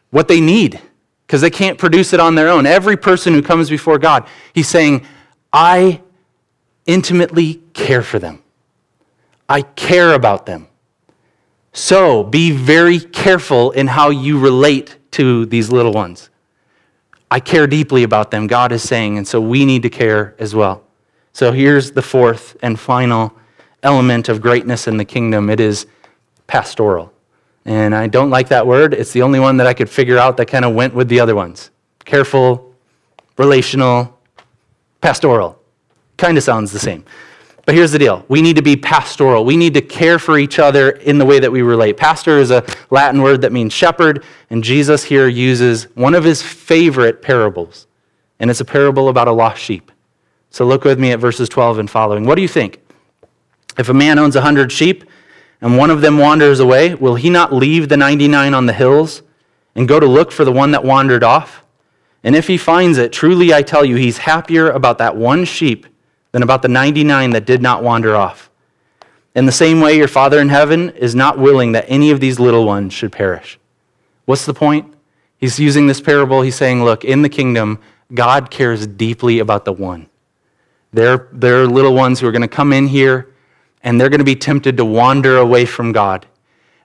what 0.09 0.27
they 0.27 0.41
need 0.41 0.81
because 1.27 1.41
they 1.41 1.51
can't 1.51 1.77
produce 1.77 2.13
it 2.13 2.19
on 2.19 2.33
their 2.33 2.49
own. 2.49 2.65
Every 2.65 2.97
person 2.97 3.33
who 3.33 3.43
comes 3.43 3.69
before 3.69 3.99
God, 3.99 4.27
he's 4.53 4.67
saying, 4.67 5.05
I 5.53 6.01
intimately 6.87 7.61
care 7.73 8.01
for 8.01 8.17
them. 8.17 8.41
I 9.47 9.61
care 9.61 10.13
about 10.13 10.47
them. 10.47 10.67
So 11.73 12.23
be 12.23 12.49
very 12.49 12.99
careful 12.99 13.69
in 13.69 13.85
how 13.85 14.09
you 14.09 14.39
relate 14.39 14.97
to 15.11 15.45
these 15.45 15.71
little 15.71 15.93
ones. 15.93 16.31
I 17.29 17.39
care 17.39 17.67
deeply 17.67 18.01
about 18.01 18.31
them, 18.31 18.47
God 18.47 18.71
is 18.71 18.81
saying, 18.81 19.19
and 19.19 19.27
so 19.27 19.39
we 19.39 19.63
need 19.63 19.83
to 19.83 19.91
care 19.91 20.33
as 20.39 20.55
well. 20.55 20.86
So 21.37 21.51
here's 21.51 21.91
the 21.91 22.01
fourth 22.01 22.57
and 22.63 22.79
final 22.79 23.31
element 23.83 24.27
of 24.27 24.41
greatness 24.41 24.87
in 24.87 24.97
the 24.97 25.05
kingdom 25.05 25.51
it 25.51 25.59
is 25.59 25.85
pastoral. 26.47 27.13
And 27.63 27.93
I 27.93 28.07
don't 28.07 28.31
like 28.31 28.47
that 28.47 28.65
word. 28.65 28.95
It's 28.95 29.11
the 29.11 29.21
only 29.21 29.39
one 29.39 29.57
that 29.57 29.67
I 29.67 29.75
could 29.75 29.87
figure 29.87 30.17
out 30.17 30.35
that 30.37 30.47
kind 30.47 30.65
of 30.65 30.73
went 30.73 30.95
with 30.95 31.09
the 31.09 31.19
other 31.19 31.35
ones. 31.35 31.69
Careful, 32.05 32.73
relational, 33.37 34.17
pastoral. 34.99 35.61
Kind 36.17 36.39
of 36.39 36.43
sounds 36.43 36.71
the 36.71 36.79
same. 36.79 37.05
But 37.67 37.75
here's 37.75 37.91
the 37.91 37.99
deal 37.99 38.25
we 38.29 38.41
need 38.41 38.55
to 38.55 38.63
be 38.63 38.75
pastoral. 38.75 39.45
We 39.45 39.57
need 39.57 39.75
to 39.75 39.81
care 39.81 40.17
for 40.17 40.39
each 40.39 40.57
other 40.57 40.89
in 40.89 41.19
the 41.19 41.25
way 41.25 41.37
that 41.37 41.51
we 41.51 41.61
relate. 41.61 41.97
Pastor 41.97 42.39
is 42.39 42.49
a 42.49 42.65
Latin 42.89 43.21
word 43.21 43.41
that 43.41 43.51
means 43.51 43.73
shepherd, 43.73 44.23
and 44.49 44.63
Jesus 44.63 45.03
here 45.03 45.27
uses 45.27 45.83
one 45.93 46.15
of 46.15 46.23
his 46.23 46.41
favorite 46.41 47.21
parables. 47.21 47.85
And 48.39 48.49
it's 48.49 48.59
a 48.59 48.65
parable 48.65 49.07
about 49.09 49.27
a 49.27 49.31
lost 49.31 49.61
sheep. 49.61 49.91
So 50.49 50.65
look 50.65 50.83
with 50.83 50.99
me 50.99 51.11
at 51.11 51.19
verses 51.19 51.49
12 51.49 51.79
and 51.79 51.89
following. 51.89 52.25
What 52.25 52.35
do 52.35 52.41
you 52.41 52.47
think? 52.47 52.79
If 53.77 53.89
a 53.89 53.93
man 53.93 54.17
owns 54.17 54.35
a 54.35 54.41
hundred 54.41 54.71
sheep 54.71 55.03
and 55.61 55.77
one 55.77 55.89
of 55.89 56.01
them 56.01 56.17
wanders 56.17 56.59
away, 56.59 56.95
will 56.95 57.15
he 57.15 57.29
not 57.29 57.53
leave 57.53 57.89
the 57.89 57.97
99 57.97 58.53
on 58.53 58.65
the 58.65 58.73
hills 58.73 59.21
and 59.75 59.87
go 59.87 59.99
to 59.99 60.05
look 60.05 60.31
for 60.31 60.45
the 60.45 60.51
one 60.51 60.71
that 60.71 60.83
wandered 60.83 61.23
off? 61.23 61.63
And 62.23 62.35
if 62.35 62.47
he 62.47 62.57
finds 62.57 62.97
it, 62.97 63.13
truly 63.13 63.53
I 63.53 63.61
tell 63.61 63.85
you, 63.85 63.95
he's 63.95 64.17
happier 64.17 64.69
about 64.71 64.97
that 64.97 65.15
one 65.15 65.45
sheep 65.45 65.85
than 66.31 66.43
about 66.43 66.61
the 66.61 66.67
99 66.67 67.31
that 67.31 67.45
did 67.45 67.61
not 67.61 67.83
wander 67.83 68.15
off. 68.15 68.49
In 69.35 69.45
the 69.45 69.51
same 69.51 69.81
way, 69.81 69.95
your 69.95 70.07
Father 70.07 70.39
in 70.39 70.49
heaven 70.49 70.89
is 70.89 71.13
not 71.13 71.37
willing 71.37 71.73
that 71.73 71.85
any 71.87 72.09
of 72.09 72.19
these 72.19 72.39
little 72.39 72.65
ones 72.65 72.93
should 72.93 73.11
perish. 73.11 73.59
What's 74.25 74.45
the 74.45 74.53
point? 74.53 74.93
He's 75.37 75.59
using 75.59 75.85
this 75.85 76.01
parable. 76.01 76.41
He's 76.41 76.55
saying, 76.55 76.83
look, 76.83 77.05
in 77.05 77.21
the 77.21 77.29
kingdom, 77.29 77.79
God 78.13 78.49
cares 78.49 78.87
deeply 78.87 79.39
about 79.39 79.63
the 79.63 79.73
one. 79.73 80.09
They're, 80.93 81.27
they're 81.31 81.65
little 81.65 81.93
ones 81.93 82.19
who 82.19 82.27
are 82.27 82.31
going 82.31 82.41
to 82.41 82.47
come 82.47 82.73
in 82.73 82.87
here 82.87 83.33
and 83.83 83.99
they're 83.99 84.09
going 84.09 84.19
to 84.19 84.25
be 84.25 84.35
tempted 84.35 84.77
to 84.77 84.85
wander 84.85 85.37
away 85.37 85.65
from 85.65 85.91
God. 85.91 86.25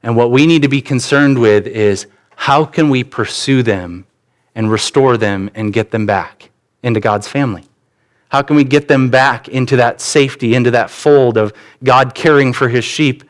And 0.02 0.16
what 0.16 0.30
we 0.30 0.46
need 0.46 0.62
to 0.62 0.68
be 0.68 0.80
concerned 0.80 1.38
with 1.38 1.66
is 1.66 2.06
how 2.36 2.64
can 2.64 2.90
we 2.90 3.04
pursue 3.04 3.62
them 3.62 4.06
and 4.54 4.70
restore 4.70 5.16
them 5.16 5.50
and 5.54 5.72
get 5.72 5.90
them 5.90 6.06
back 6.06 6.50
into 6.82 7.00
God's 7.00 7.28
family? 7.28 7.64
How 8.28 8.42
can 8.42 8.56
we 8.56 8.64
get 8.64 8.88
them 8.88 9.10
back 9.10 9.48
into 9.48 9.76
that 9.76 10.00
safety, 10.00 10.54
into 10.54 10.70
that 10.70 10.90
fold 10.90 11.36
of 11.36 11.52
God 11.84 12.14
caring 12.14 12.52
for 12.52 12.68
his 12.68 12.84
sheep 12.84 13.24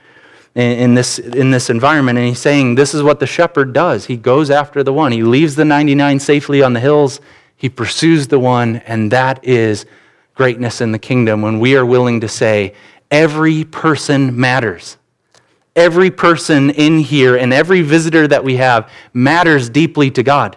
in, 0.55 0.95
this, 0.95 1.19
in 1.19 1.51
this 1.51 1.71
environment? 1.71 2.19
And 2.19 2.29
he's 2.29 2.39
saying 2.39 2.77
this 2.77 2.95
is 2.95 3.03
what 3.03 3.21
the 3.21 3.27
shepherd 3.27 3.73
does. 3.73 4.07
He 4.07 4.17
goes 4.17 4.51
after 4.51 4.83
the 4.83 4.93
one, 4.93 5.13
he 5.13 5.23
leaves 5.23 5.57
the 5.57 5.65
99 5.65 6.21
safely 6.21 6.63
on 6.63 6.73
the 6.73 6.81
hills, 6.81 7.21
he 7.57 7.69
pursues 7.69 8.29
the 8.29 8.39
one, 8.39 8.77
and 8.87 9.11
that 9.11 9.45
is 9.45 9.87
greatness 10.35 10.81
in 10.81 10.93
the 10.93 10.99
kingdom 10.99 11.43
when 11.43 11.61
we 11.61 11.77
are 11.77 11.87
willing 11.87 12.21
to 12.21 12.29
say, 12.29 12.75
every 13.11 13.65
person 13.65 14.39
matters. 14.39 14.97
Every 15.75 16.11
person 16.11 16.71
in 16.71 16.99
here 16.99 17.37
and 17.37 17.53
every 17.53 17.83
visitor 17.83 18.29
that 18.29 18.45
we 18.45 18.57
have 18.57 18.91
matters 19.15 19.69
deeply 19.71 20.11
to 20.13 20.23
God. 20.23 20.57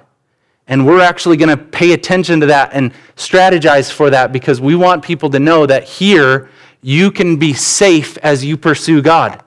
And 0.67 0.85
we're 0.85 1.01
actually 1.01 1.37
going 1.37 1.55
to 1.55 1.63
pay 1.63 1.93
attention 1.93 2.39
to 2.39 2.47
that 2.47 2.71
and 2.73 2.91
strategize 3.15 3.91
for 3.91 4.09
that 4.09 4.33
because 4.33 4.59
we 4.59 4.75
want 4.75 5.03
people 5.03 5.29
to 5.29 5.39
know 5.39 5.65
that 5.65 5.83
here 5.83 6.49
you 6.81 7.11
can 7.11 7.37
be 7.37 7.53
safe 7.53 8.17
as 8.19 8.43
you 8.43 8.57
pursue 8.57 9.01
God. 9.01 9.43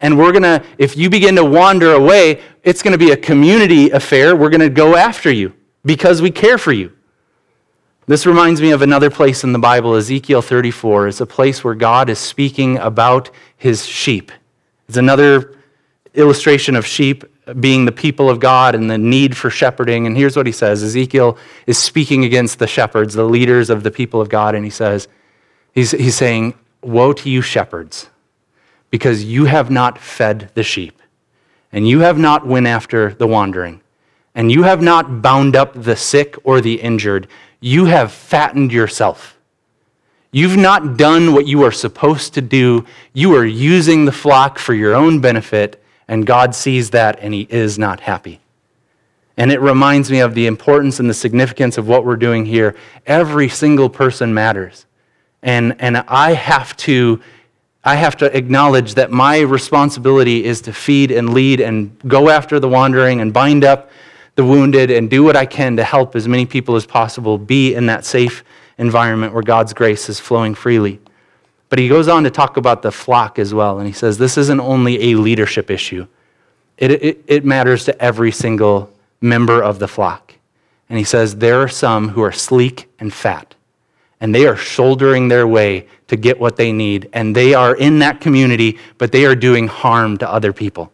And 0.00 0.18
we're 0.18 0.32
going 0.32 0.42
to, 0.42 0.62
if 0.78 0.96
you 0.96 1.10
begin 1.10 1.34
to 1.36 1.44
wander 1.44 1.92
away, 1.92 2.42
it's 2.62 2.82
going 2.82 2.92
to 2.92 2.98
be 2.98 3.12
a 3.12 3.16
community 3.16 3.90
affair. 3.90 4.36
We're 4.36 4.50
going 4.50 4.60
to 4.60 4.70
go 4.70 4.96
after 4.96 5.30
you 5.30 5.54
because 5.84 6.22
we 6.22 6.30
care 6.30 6.58
for 6.58 6.72
you. 6.72 6.93
This 8.06 8.26
reminds 8.26 8.60
me 8.60 8.70
of 8.72 8.82
another 8.82 9.08
place 9.08 9.44
in 9.44 9.54
the 9.54 9.58
Bible, 9.58 9.94
Ezekiel 9.94 10.42
34. 10.42 11.08
It's 11.08 11.22
a 11.22 11.26
place 11.26 11.64
where 11.64 11.74
God 11.74 12.10
is 12.10 12.18
speaking 12.18 12.76
about 12.76 13.30
his 13.56 13.86
sheep. 13.86 14.30
It's 14.88 14.98
another 14.98 15.56
illustration 16.12 16.76
of 16.76 16.84
sheep 16.84 17.24
being 17.60 17.86
the 17.86 17.92
people 17.92 18.28
of 18.28 18.40
God 18.40 18.74
and 18.74 18.90
the 18.90 18.98
need 18.98 19.34
for 19.34 19.48
shepherding. 19.48 20.06
And 20.06 20.18
here's 20.18 20.36
what 20.36 20.44
he 20.44 20.52
says 20.52 20.82
Ezekiel 20.82 21.38
is 21.66 21.78
speaking 21.78 22.26
against 22.26 22.58
the 22.58 22.66
shepherds, 22.66 23.14
the 23.14 23.24
leaders 23.24 23.70
of 23.70 23.82
the 23.82 23.90
people 23.90 24.20
of 24.20 24.28
God, 24.28 24.54
and 24.54 24.66
he 24.66 24.70
says, 24.70 25.08
He's, 25.72 25.92
he's 25.92 26.14
saying, 26.14 26.54
Woe 26.82 27.14
to 27.14 27.30
you, 27.30 27.40
shepherds, 27.40 28.10
because 28.90 29.24
you 29.24 29.46
have 29.46 29.70
not 29.70 29.98
fed 29.98 30.50
the 30.52 30.62
sheep, 30.62 31.00
and 31.72 31.88
you 31.88 32.00
have 32.00 32.18
not 32.18 32.46
went 32.46 32.66
after 32.66 33.14
the 33.14 33.26
wandering. 33.26 33.80
And 34.34 34.50
you 34.50 34.64
have 34.64 34.82
not 34.82 35.22
bound 35.22 35.54
up 35.54 35.72
the 35.74 35.96
sick 35.96 36.36
or 36.44 36.60
the 36.60 36.80
injured, 36.80 37.28
you 37.60 37.86
have 37.86 38.12
fattened 38.12 38.72
yourself. 38.72 39.38
You've 40.32 40.56
not 40.56 40.96
done 40.96 41.32
what 41.32 41.46
you 41.46 41.62
are 41.62 41.70
supposed 41.70 42.34
to 42.34 42.40
do. 42.40 42.84
You 43.12 43.36
are 43.36 43.44
using 43.44 44.04
the 44.04 44.12
flock 44.12 44.58
for 44.58 44.74
your 44.74 44.92
own 44.94 45.20
benefit, 45.20 45.80
and 46.08 46.26
God 46.26 46.54
sees 46.56 46.90
that 46.90 47.20
and 47.20 47.32
He 47.32 47.46
is 47.48 47.78
not 47.78 48.00
happy. 48.00 48.40
And 49.36 49.52
it 49.52 49.60
reminds 49.60 50.10
me 50.10 50.20
of 50.20 50.34
the 50.34 50.46
importance 50.46 51.00
and 51.00 51.08
the 51.08 51.14
significance 51.14 51.78
of 51.78 51.86
what 51.86 52.04
we're 52.04 52.16
doing 52.16 52.46
here. 52.46 52.74
Every 53.06 53.48
single 53.48 53.88
person 53.88 54.34
matters. 54.34 54.86
And, 55.42 55.76
and 55.80 55.98
I, 56.08 56.32
have 56.32 56.76
to, 56.78 57.20
I 57.84 57.96
have 57.96 58.16
to 58.16 58.36
acknowledge 58.36 58.94
that 58.94 59.10
my 59.10 59.40
responsibility 59.40 60.44
is 60.44 60.60
to 60.62 60.72
feed 60.72 61.10
and 61.10 61.32
lead 61.34 61.60
and 61.60 61.96
go 62.08 62.28
after 62.28 62.58
the 62.58 62.68
wandering 62.68 63.20
and 63.20 63.32
bind 63.32 63.64
up 63.64 63.90
the 64.36 64.44
wounded 64.44 64.90
and 64.90 65.08
do 65.08 65.22
what 65.22 65.36
I 65.36 65.46
can 65.46 65.76
to 65.76 65.84
help 65.84 66.16
as 66.16 66.26
many 66.26 66.46
people 66.46 66.76
as 66.76 66.86
possible 66.86 67.38
be 67.38 67.74
in 67.74 67.86
that 67.86 68.04
safe 68.04 68.44
environment 68.78 69.32
where 69.32 69.42
God's 69.42 69.72
grace 69.72 70.08
is 70.08 70.18
flowing 70.18 70.54
freely. 70.54 71.00
But 71.68 71.78
he 71.78 71.88
goes 71.88 72.08
on 72.08 72.24
to 72.24 72.30
talk 72.30 72.56
about 72.56 72.82
the 72.82 72.92
flock 72.92 73.38
as 73.38 73.54
well. 73.54 73.78
And 73.78 73.86
he 73.86 73.92
says 73.92 74.18
this 74.18 74.36
isn't 74.36 74.60
only 74.60 75.12
a 75.12 75.16
leadership 75.16 75.70
issue, 75.70 76.06
it, 76.78 76.90
it, 76.90 77.24
it 77.26 77.44
matters 77.44 77.84
to 77.84 78.02
every 78.02 78.32
single 78.32 78.92
member 79.20 79.62
of 79.62 79.78
the 79.78 79.88
flock. 79.88 80.34
And 80.88 80.98
he 80.98 81.04
says 81.04 81.36
there 81.36 81.60
are 81.60 81.68
some 81.68 82.08
who 82.10 82.22
are 82.22 82.32
sleek 82.32 82.88
and 82.98 83.12
fat, 83.12 83.54
and 84.20 84.34
they 84.34 84.46
are 84.46 84.56
shouldering 84.56 85.28
their 85.28 85.46
way 85.46 85.88
to 86.08 86.16
get 86.16 86.38
what 86.38 86.56
they 86.56 86.72
need. 86.72 87.08
And 87.12 87.34
they 87.34 87.54
are 87.54 87.74
in 87.74 88.00
that 88.00 88.20
community, 88.20 88.78
but 88.98 89.12
they 89.12 89.24
are 89.24 89.34
doing 89.34 89.68
harm 89.68 90.18
to 90.18 90.30
other 90.30 90.52
people. 90.52 90.92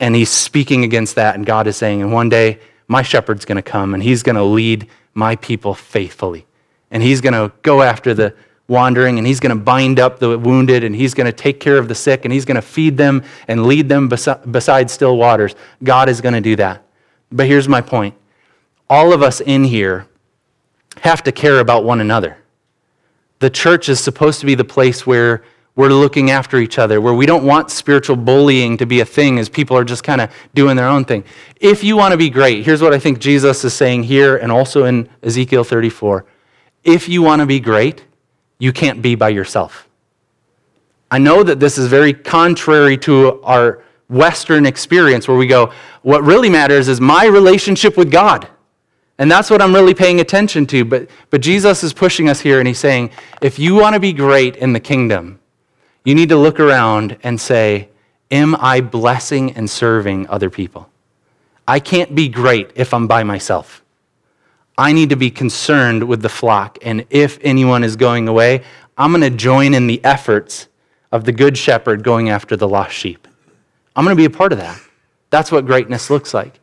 And 0.00 0.14
he's 0.14 0.30
speaking 0.30 0.84
against 0.84 1.16
that. 1.16 1.34
And 1.34 1.44
God 1.44 1.66
is 1.66 1.76
saying, 1.76 2.02
and 2.02 2.12
one 2.12 2.28
day 2.28 2.60
my 2.86 3.02
shepherd's 3.02 3.44
going 3.44 3.56
to 3.56 3.62
come 3.62 3.94
and 3.94 4.02
he's 4.02 4.22
going 4.22 4.36
to 4.36 4.42
lead 4.42 4.88
my 5.14 5.36
people 5.36 5.74
faithfully 5.74 6.46
and 6.90 7.02
he's 7.02 7.20
going 7.20 7.34
to 7.34 7.52
go 7.62 7.82
after 7.82 8.14
the 8.14 8.34
wandering 8.66 9.18
and 9.18 9.26
he's 9.26 9.40
going 9.40 9.56
to 9.56 9.62
bind 9.62 9.98
up 9.98 10.18
the 10.18 10.38
wounded 10.38 10.84
and 10.84 10.94
he's 10.94 11.14
going 11.14 11.26
to 11.26 11.32
take 11.32 11.60
care 11.60 11.78
of 11.78 11.88
the 11.88 11.94
sick 11.94 12.24
and 12.24 12.32
he's 12.32 12.44
going 12.44 12.56
to 12.56 12.62
feed 12.62 12.96
them 12.96 13.22
and 13.46 13.66
lead 13.66 13.88
them 13.88 14.08
beside 14.08 14.90
still 14.90 15.16
waters. 15.16 15.54
God 15.82 16.08
is 16.08 16.20
going 16.20 16.34
to 16.34 16.40
do 16.40 16.56
that. 16.56 16.82
But 17.30 17.46
here's 17.46 17.68
my 17.68 17.80
point 17.80 18.14
all 18.90 19.12
of 19.12 19.22
us 19.22 19.40
in 19.40 19.64
here 19.64 20.06
have 21.02 21.22
to 21.22 21.32
care 21.32 21.60
about 21.60 21.84
one 21.84 22.00
another. 22.00 22.38
The 23.40 23.50
church 23.50 23.88
is 23.88 24.00
supposed 24.00 24.40
to 24.40 24.46
be 24.46 24.54
the 24.54 24.64
place 24.64 25.06
where 25.06 25.44
we're 25.78 25.90
looking 25.90 26.32
after 26.32 26.58
each 26.58 26.76
other, 26.76 27.00
where 27.00 27.14
we 27.14 27.24
don't 27.24 27.44
want 27.44 27.70
spiritual 27.70 28.16
bullying 28.16 28.76
to 28.76 28.84
be 28.84 28.98
a 28.98 29.04
thing 29.04 29.38
as 29.38 29.48
people 29.48 29.76
are 29.76 29.84
just 29.84 30.02
kind 30.02 30.20
of 30.20 30.28
doing 30.52 30.74
their 30.74 30.88
own 30.88 31.04
thing. 31.04 31.22
If 31.60 31.84
you 31.84 31.96
want 31.96 32.10
to 32.10 32.18
be 32.18 32.30
great, 32.30 32.64
here's 32.64 32.82
what 32.82 32.92
I 32.92 32.98
think 32.98 33.20
Jesus 33.20 33.64
is 33.64 33.74
saying 33.74 34.02
here 34.02 34.38
and 34.38 34.50
also 34.50 34.86
in 34.86 35.08
Ezekiel 35.22 35.62
34 35.62 36.26
if 36.82 37.08
you 37.08 37.22
want 37.22 37.40
to 37.42 37.46
be 37.46 37.60
great, 37.60 38.04
you 38.58 38.72
can't 38.72 39.02
be 39.02 39.14
by 39.14 39.28
yourself. 39.28 39.88
I 41.12 41.18
know 41.18 41.44
that 41.44 41.60
this 41.60 41.78
is 41.78 41.86
very 41.86 42.12
contrary 42.12 42.98
to 42.98 43.40
our 43.42 43.84
Western 44.08 44.66
experience 44.66 45.28
where 45.28 45.36
we 45.36 45.46
go, 45.46 45.72
what 46.02 46.24
really 46.24 46.50
matters 46.50 46.88
is 46.88 47.00
my 47.00 47.26
relationship 47.26 47.96
with 47.96 48.10
God. 48.10 48.48
And 49.18 49.30
that's 49.30 49.48
what 49.48 49.62
I'm 49.62 49.72
really 49.72 49.94
paying 49.94 50.18
attention 50.18 50.66
to. 50.68 50.84
But, 50.84 51.08
but 51.30 51.40
Jesus 51.40 51.84
is 51.84 51.92
pushing 51.92 52.28
us 52.28 52.40
here 52.40 52.58
and 52.58 52.66
he's 52.66 52.80
saying, 52.80 53.10
if 53.42 53.60
you 53.60 53.76
want 53.76 53.94
to 53.94 54.00
be 54.00 54.12
great 54.12 54.56
in 54.56 54.72
the 54.72 54.80
kingdom, 54.80 55.37
you 56.04 56.14
need 56.14 56.28
to 56.30 56.36
look 56.36 56.60
around 56.60 57.18
and 57.22 57.40
say, 57.40 57.88
Am 58.30 58.56
I 58.56 58.80
blessing 58.80 59.52
and 59.52 59.68
serving 59.70 60.28
other 60.28 60.50
people? 60.50 60.90
I 61.66 61.80
can't 61.80 62.14
be 62.14 62.28
great 62.28 62.70
if 62.74 62.92
I'm 62.92 63.06
by 63.06 63.24
myself. 63.24 63.82
I 64.76 64.92
need 64.92 65.10
to 65.10 65.16
be 65.16 65.30
concerned 65.30 66.04
with 66.04 66.22
the 66.22 66.28
flock. 66.28 66.78
And 66.82 67.04
if 67.10 67.38
anyone 67.42 67.82
is 67.82 67.96
going 67.96 68.28
away, 68.28 68.62
I'm 68.96 69.12
going 69.12 69.22
to 69.22 69.36
join 69.36 69.74
in 69.74 69.86
the 69.86 70.02
efforts 70.04 70.68
of 71.10 71.24
the 71.24 71.32
good 71.32 71.56
shepherd 71.58 72.02
going 72.02 72.28
after 72.28 72.56
the 72.56 72.68
lost 72.68 72.94
sheep. 72.94 73.26
I'm 73.96 74.04
going 74.04 74.16
to 74.16 74.20
be 74.20 74.26
a 74.26 74.30
part 74.30 74.52
of 74.52 74.58
that. 74.58 74.80
That's 75.30 75.50
what 75.50 75.66
greatness 75.66 76.10
looks 76.10 76.32
like. 76.32 76.60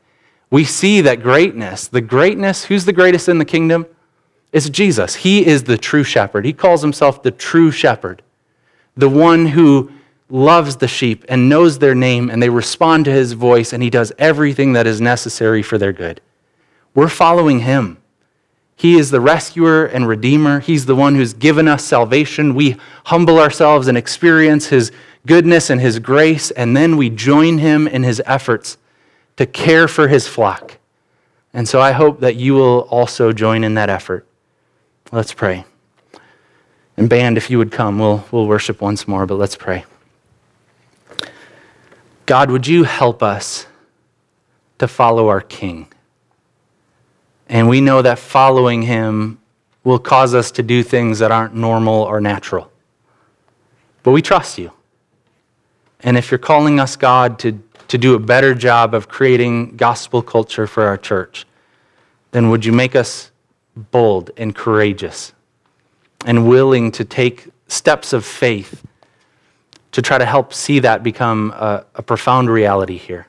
We 0.49 0.63
see 0.63 1.01
that 1.01 1.21
greatness, 1.21 1.87
the 1.87 2.01
greatness, 2.01 2.65
who's 2.65 2.85
the 2.85 2.93
greatest 2.93 3.27
in 3.27 3.39
the 3.39 3.45
kingdom? 3.45 3.85
It's 4.53 4.69
Jesus. 4.69 5.15
He 5.15 5.45
is 5.45 5.63
the 5.63 5.77
true 5.77 6.03
shepherd. 6.03 6.45
He 6.45 6.53
calls 6.53 6.81
himself 6.81 7.21
the 7.21 7.31
true 7.31 7.71
shepherd, 7.71 8.21
the 8.95 9.09
one 9.09 9.47
who 9.47 9.91
loves 10.29 10.77
the 10.77 10.87
sheep 10.87 11.23
and 11.29 11.49
knows 11.49 11.79
their 11.79 11.95
name, 11.95 12.29
and 12.29 12.41
they 12.41 12.49
respond 12.49 13.05
to 13.05 13.11
his 13.11 13.33
voice, 13.33 13.73
and 13.73 13.83
he 13.83 13.89
does 13.89 14.11
everything 14.17 14.73
that 14.73 14.87
is 14.87 14.99
necessary 14.99 15.61
for 15.61 15.77
their 15.77 15.93
good. 15.93 16.21
We're 16.93 17.09
following 17.09 17.59
him. 17.59 17.97
He 18.75 18.97
is 18.97 19.11
the 19.11 19.21
rescuer 19.21 19.85
and 19.85 20.07
redeemer. 20.07 20.59
He's 20.59 20.85
the 20.85 20.95
one 20.95 21.15
who's 21.15 21.33
given 21.33 21.67
us 21.67 21.83
salvation. 21.83 22.55
We 22.55 22.77
humble 23.05 23.39
ourselves 23.39 23.87
and 23.87 23.97
experience 23.97 24.67
his 24.67 24.91
goodness 25.25 25.69
and 25.69 25.79
his 25.79 25.99
grace, 25.99 26.51
and 26.51 26.75
then 26.75 26.97
we 26.97 27.09
join 27.09 27.59
him 27.59 27.87
in 27.87 28.03
his 28.03 28.21
efforts 28.25 28.77
to 29.37 29.45
care 29.45 29.87
for 29.87 30.07
his 30.07 30.27
flock. 30.27 30.77
And 31.53 31.67
so 31.67 31.79
I 31.79 31.91
hope 31.93 32.19
that 32.19 32.35
you 32.35 32.53
will 32.53 32.81
also 32.89 33.31
join 33.31 33.63
in 33.63 33.75
that 33.75 33.89
effort. 33.89 34.27
Let's 35.11 35.33
pray. 35.33 35.65
And, 36.97 37.09
band, 37.09 37.37
if 37.37 37.49
you 37.49 37.57
would 37.57 37.71
come, 37.71 37.99
we'll, 37.99 38.23
we'll 38.31 38.47
worship 38.47 38.81
once 38.81 39.07
more, 39.07 39.25
but 39.25 39.35
let's 39.35 39.55
pray. 39.55 39.85
God, 42.25 42.49
would 42.49 42.65
you 42.65 42.83
help 42.83 43.21
us 43.21 43.67
to 44.79 44.87
follow 44.87 45.27
our 45.27 45.41
King? 45.41 45.87
And 47.47 47.69
we 47.69 47.81
know 47.81 48.01
that 48.01 48.17
following 48.17 48.81
him 48.83 49.39
will 49.83 49.99
cause 49.99 50.33
us 50.33 50.51
to 50.51 50.63
do 50.63 50.81
things 50.81 51.19
that 51.19 51.31
aren't 51.31 51.53
normal 51.53 52.01
or 52.01 52.19
natural. 52.19 52.71
But 54.03 54.11
we 54.11 54.21
trust 54.21 54.57
you. 54.57 54.71
And 55.99 56.17
if 56.17 56.31
you're 56.31 56.37
calling 56.37 56.79
us, 56.79 56.95
God, 56.95 57.37
to, 57.39 57.61
to 57.87 57.97
do 57.97 58.15
a 58.15 58.19
better 58.19 58.55
job 58.55 58.93
of 58.93 59.07
creating 59.07 59.75
gospel 59.75 60.21
culture 60.21 60.65
for 60.65 60.83
our 60.85 60.97
church, 60.97 61.45
then 62.31 62.49
would 62.49 62.65
you 62.65 62.71
make 62.71 62.95
us 62.95 63.31
bold 63.75 64.31
and 64.37 64.55
courageous 64.55 65.33
and 66.25 66.47
willing 66.47 66.91
to 66.91 67.05
take 67.05 67.47
steps 67.67 68.11
of 68.11 68.25
faith 68.25 68.83
to 69.93 70.01
try 70.01 70.17
to 70.17 70.25
help 70.25 70.53
see 70.53 70.79
that 70.79 71.03
become 71.03 71.51
a, 71.51 71.85
a 71.95 72.01
profound 72.01 72.49
reality 72.49 72.97
here? 72.97 73.27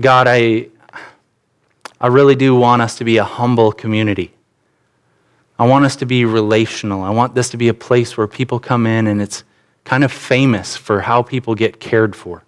God, 0.00 0.26
I, 0.28 0.68
I 2.00 2.08
really 2.08 2.34
do 2.34 2.56
want 2.56 2.82
us 2.82 2.96
to 2.98 3.04
be 3.04 3.18
a 3.18 3.24
humble 3.24 3.70
community. 3.70 4.32
I 5.58 5.66
want 5.66 5.84
us 5.84 5.96
to 5.96 6.06
be 6.06 6.24
relational. 6.24 7.02
I 7.02 7.10
want 7.10 7.34
this 7.34 7.50
to 7.50 7.56
be 7.56 7.68
a 7.68 7.74
place 7.74 8.16
where 8.16 8.26
people 8.26 8.58
come 8.58 8.86
in 8.86 9.06
and 9.06 9.20
it's 9.20 9.44
kind 9.84 10.04
of 10.04 10.12
famous 10.12 10.76
for 10.76 11.00
how 11.00 11.22
people 11.22 11.54
get 11.54 11.80
cared 11.80 12.14
for. 12.14 12.44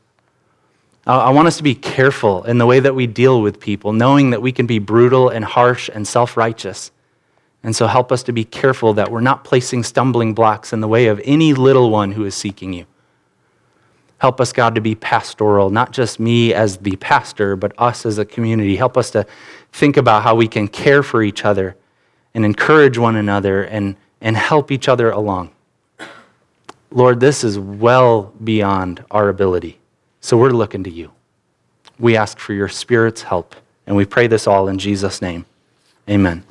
I 1.06 1.30
want 1.30 1.48
us 1.48 1.56
to 1.56 1.62
be 1.62 1.74
careful 1.74 2.44
in 2.44 2.58
the 2.58 2.66
way 2.66 2.78
that 2.78 2.94
we 2.94 3.06
deal 3.06 3.40
with 3.40 3.58
people, 3.58 3.92
knowing 3.92 4.30
that 4.30 4.42
we 4.42 4.52
can 4.52 4.66
be 4.66 4.78
brutal 4.78 5.28
and 5.28 5.44
harsh 5.44 5.90
and 5.92 6.06
self 6.06 6.36
righteous. 6.36 6.92
And 7.62 7.76
so 7.76 7.86
help 7.86 8.10
us 8.10 8.22
to 8.24 8.32
be 8.32 8.44
careful 8.44 8.94
that 8.94 9.10
we're 9.10 9.20
not 9.20 9.44
placing 9.44 9.82
stumbling 9.82 10.32
blocks 10.32 10.72
in 10.72 10.80
the 10.80 10.88
way 10.88 11.08
of 11.08 11.20
any 11.24 11.52
little 11.52 11.90
one 11.90 12.12
who 12.12 12.24
is 12.24 12.34
seeking 12.34 12.72
you. 12.72 12.86
Help 14.18 14.40
us, 14.40 14.52
God, 14.52 14.74
to 14.74 14.80
be 14.80 14.94
pastoral, 14.94 15.70
not 15.70 15.92
just 15.92 16.20
me 16.20 16.52
as 16.52 16.78
the 16.78 16.96
pastor, 16.96 17.56
but 17.56 17.72
us 17.78 18.04
as 18.04 18.18
a 18.18 18.24
community. 18.24 18.76
Help 18.76 18.96
us 18.96 19.10
to 19.12 19.26
think 19.72 19.96
about 19.96 20.22
how 20.22 20.34
we 20.34 20.46
can 20.46 20.68
care 20.68 21.02
for 21.02 21.22
each 21.22 21.44
other 21.44 21.76
and 22.34 22.44
encourage 22.44 22.98
one 22.98 23.16
another 23.16 23.64
and, 23.64 23.96
and 24.20 24.36
help 24.36 24.70
each 24.70 24.88
other 24.88 25.10
along. 25.10 25.50
Lord, 26.90 27.20
this 27.20 27.44
is 27.44 27.58
well 27.58 28.32
beyond 28.42 29.04
our 29.10 29.28
ability. 29.28 29.78
So 30.20 30.36
we're 30.36 30.50
looking 30.50 30.84
to 30.84 30.90
you. 30.90 31.12
We 31.98 32.16
ask 32.16 32.38
for 32.38 32.52
your 32.52 32.68
Spirit's 32.68 33.22
help, 33.22 33.54
and 33.86 33.96
we 33.96 34.04
pray 34.04 34.26
this 34.26 34.46
all 34.46 34.68
in 34.68 34.78
Jesus' 34.78 35.22
name. 35.22 35.46
Amen. 36.08 36.44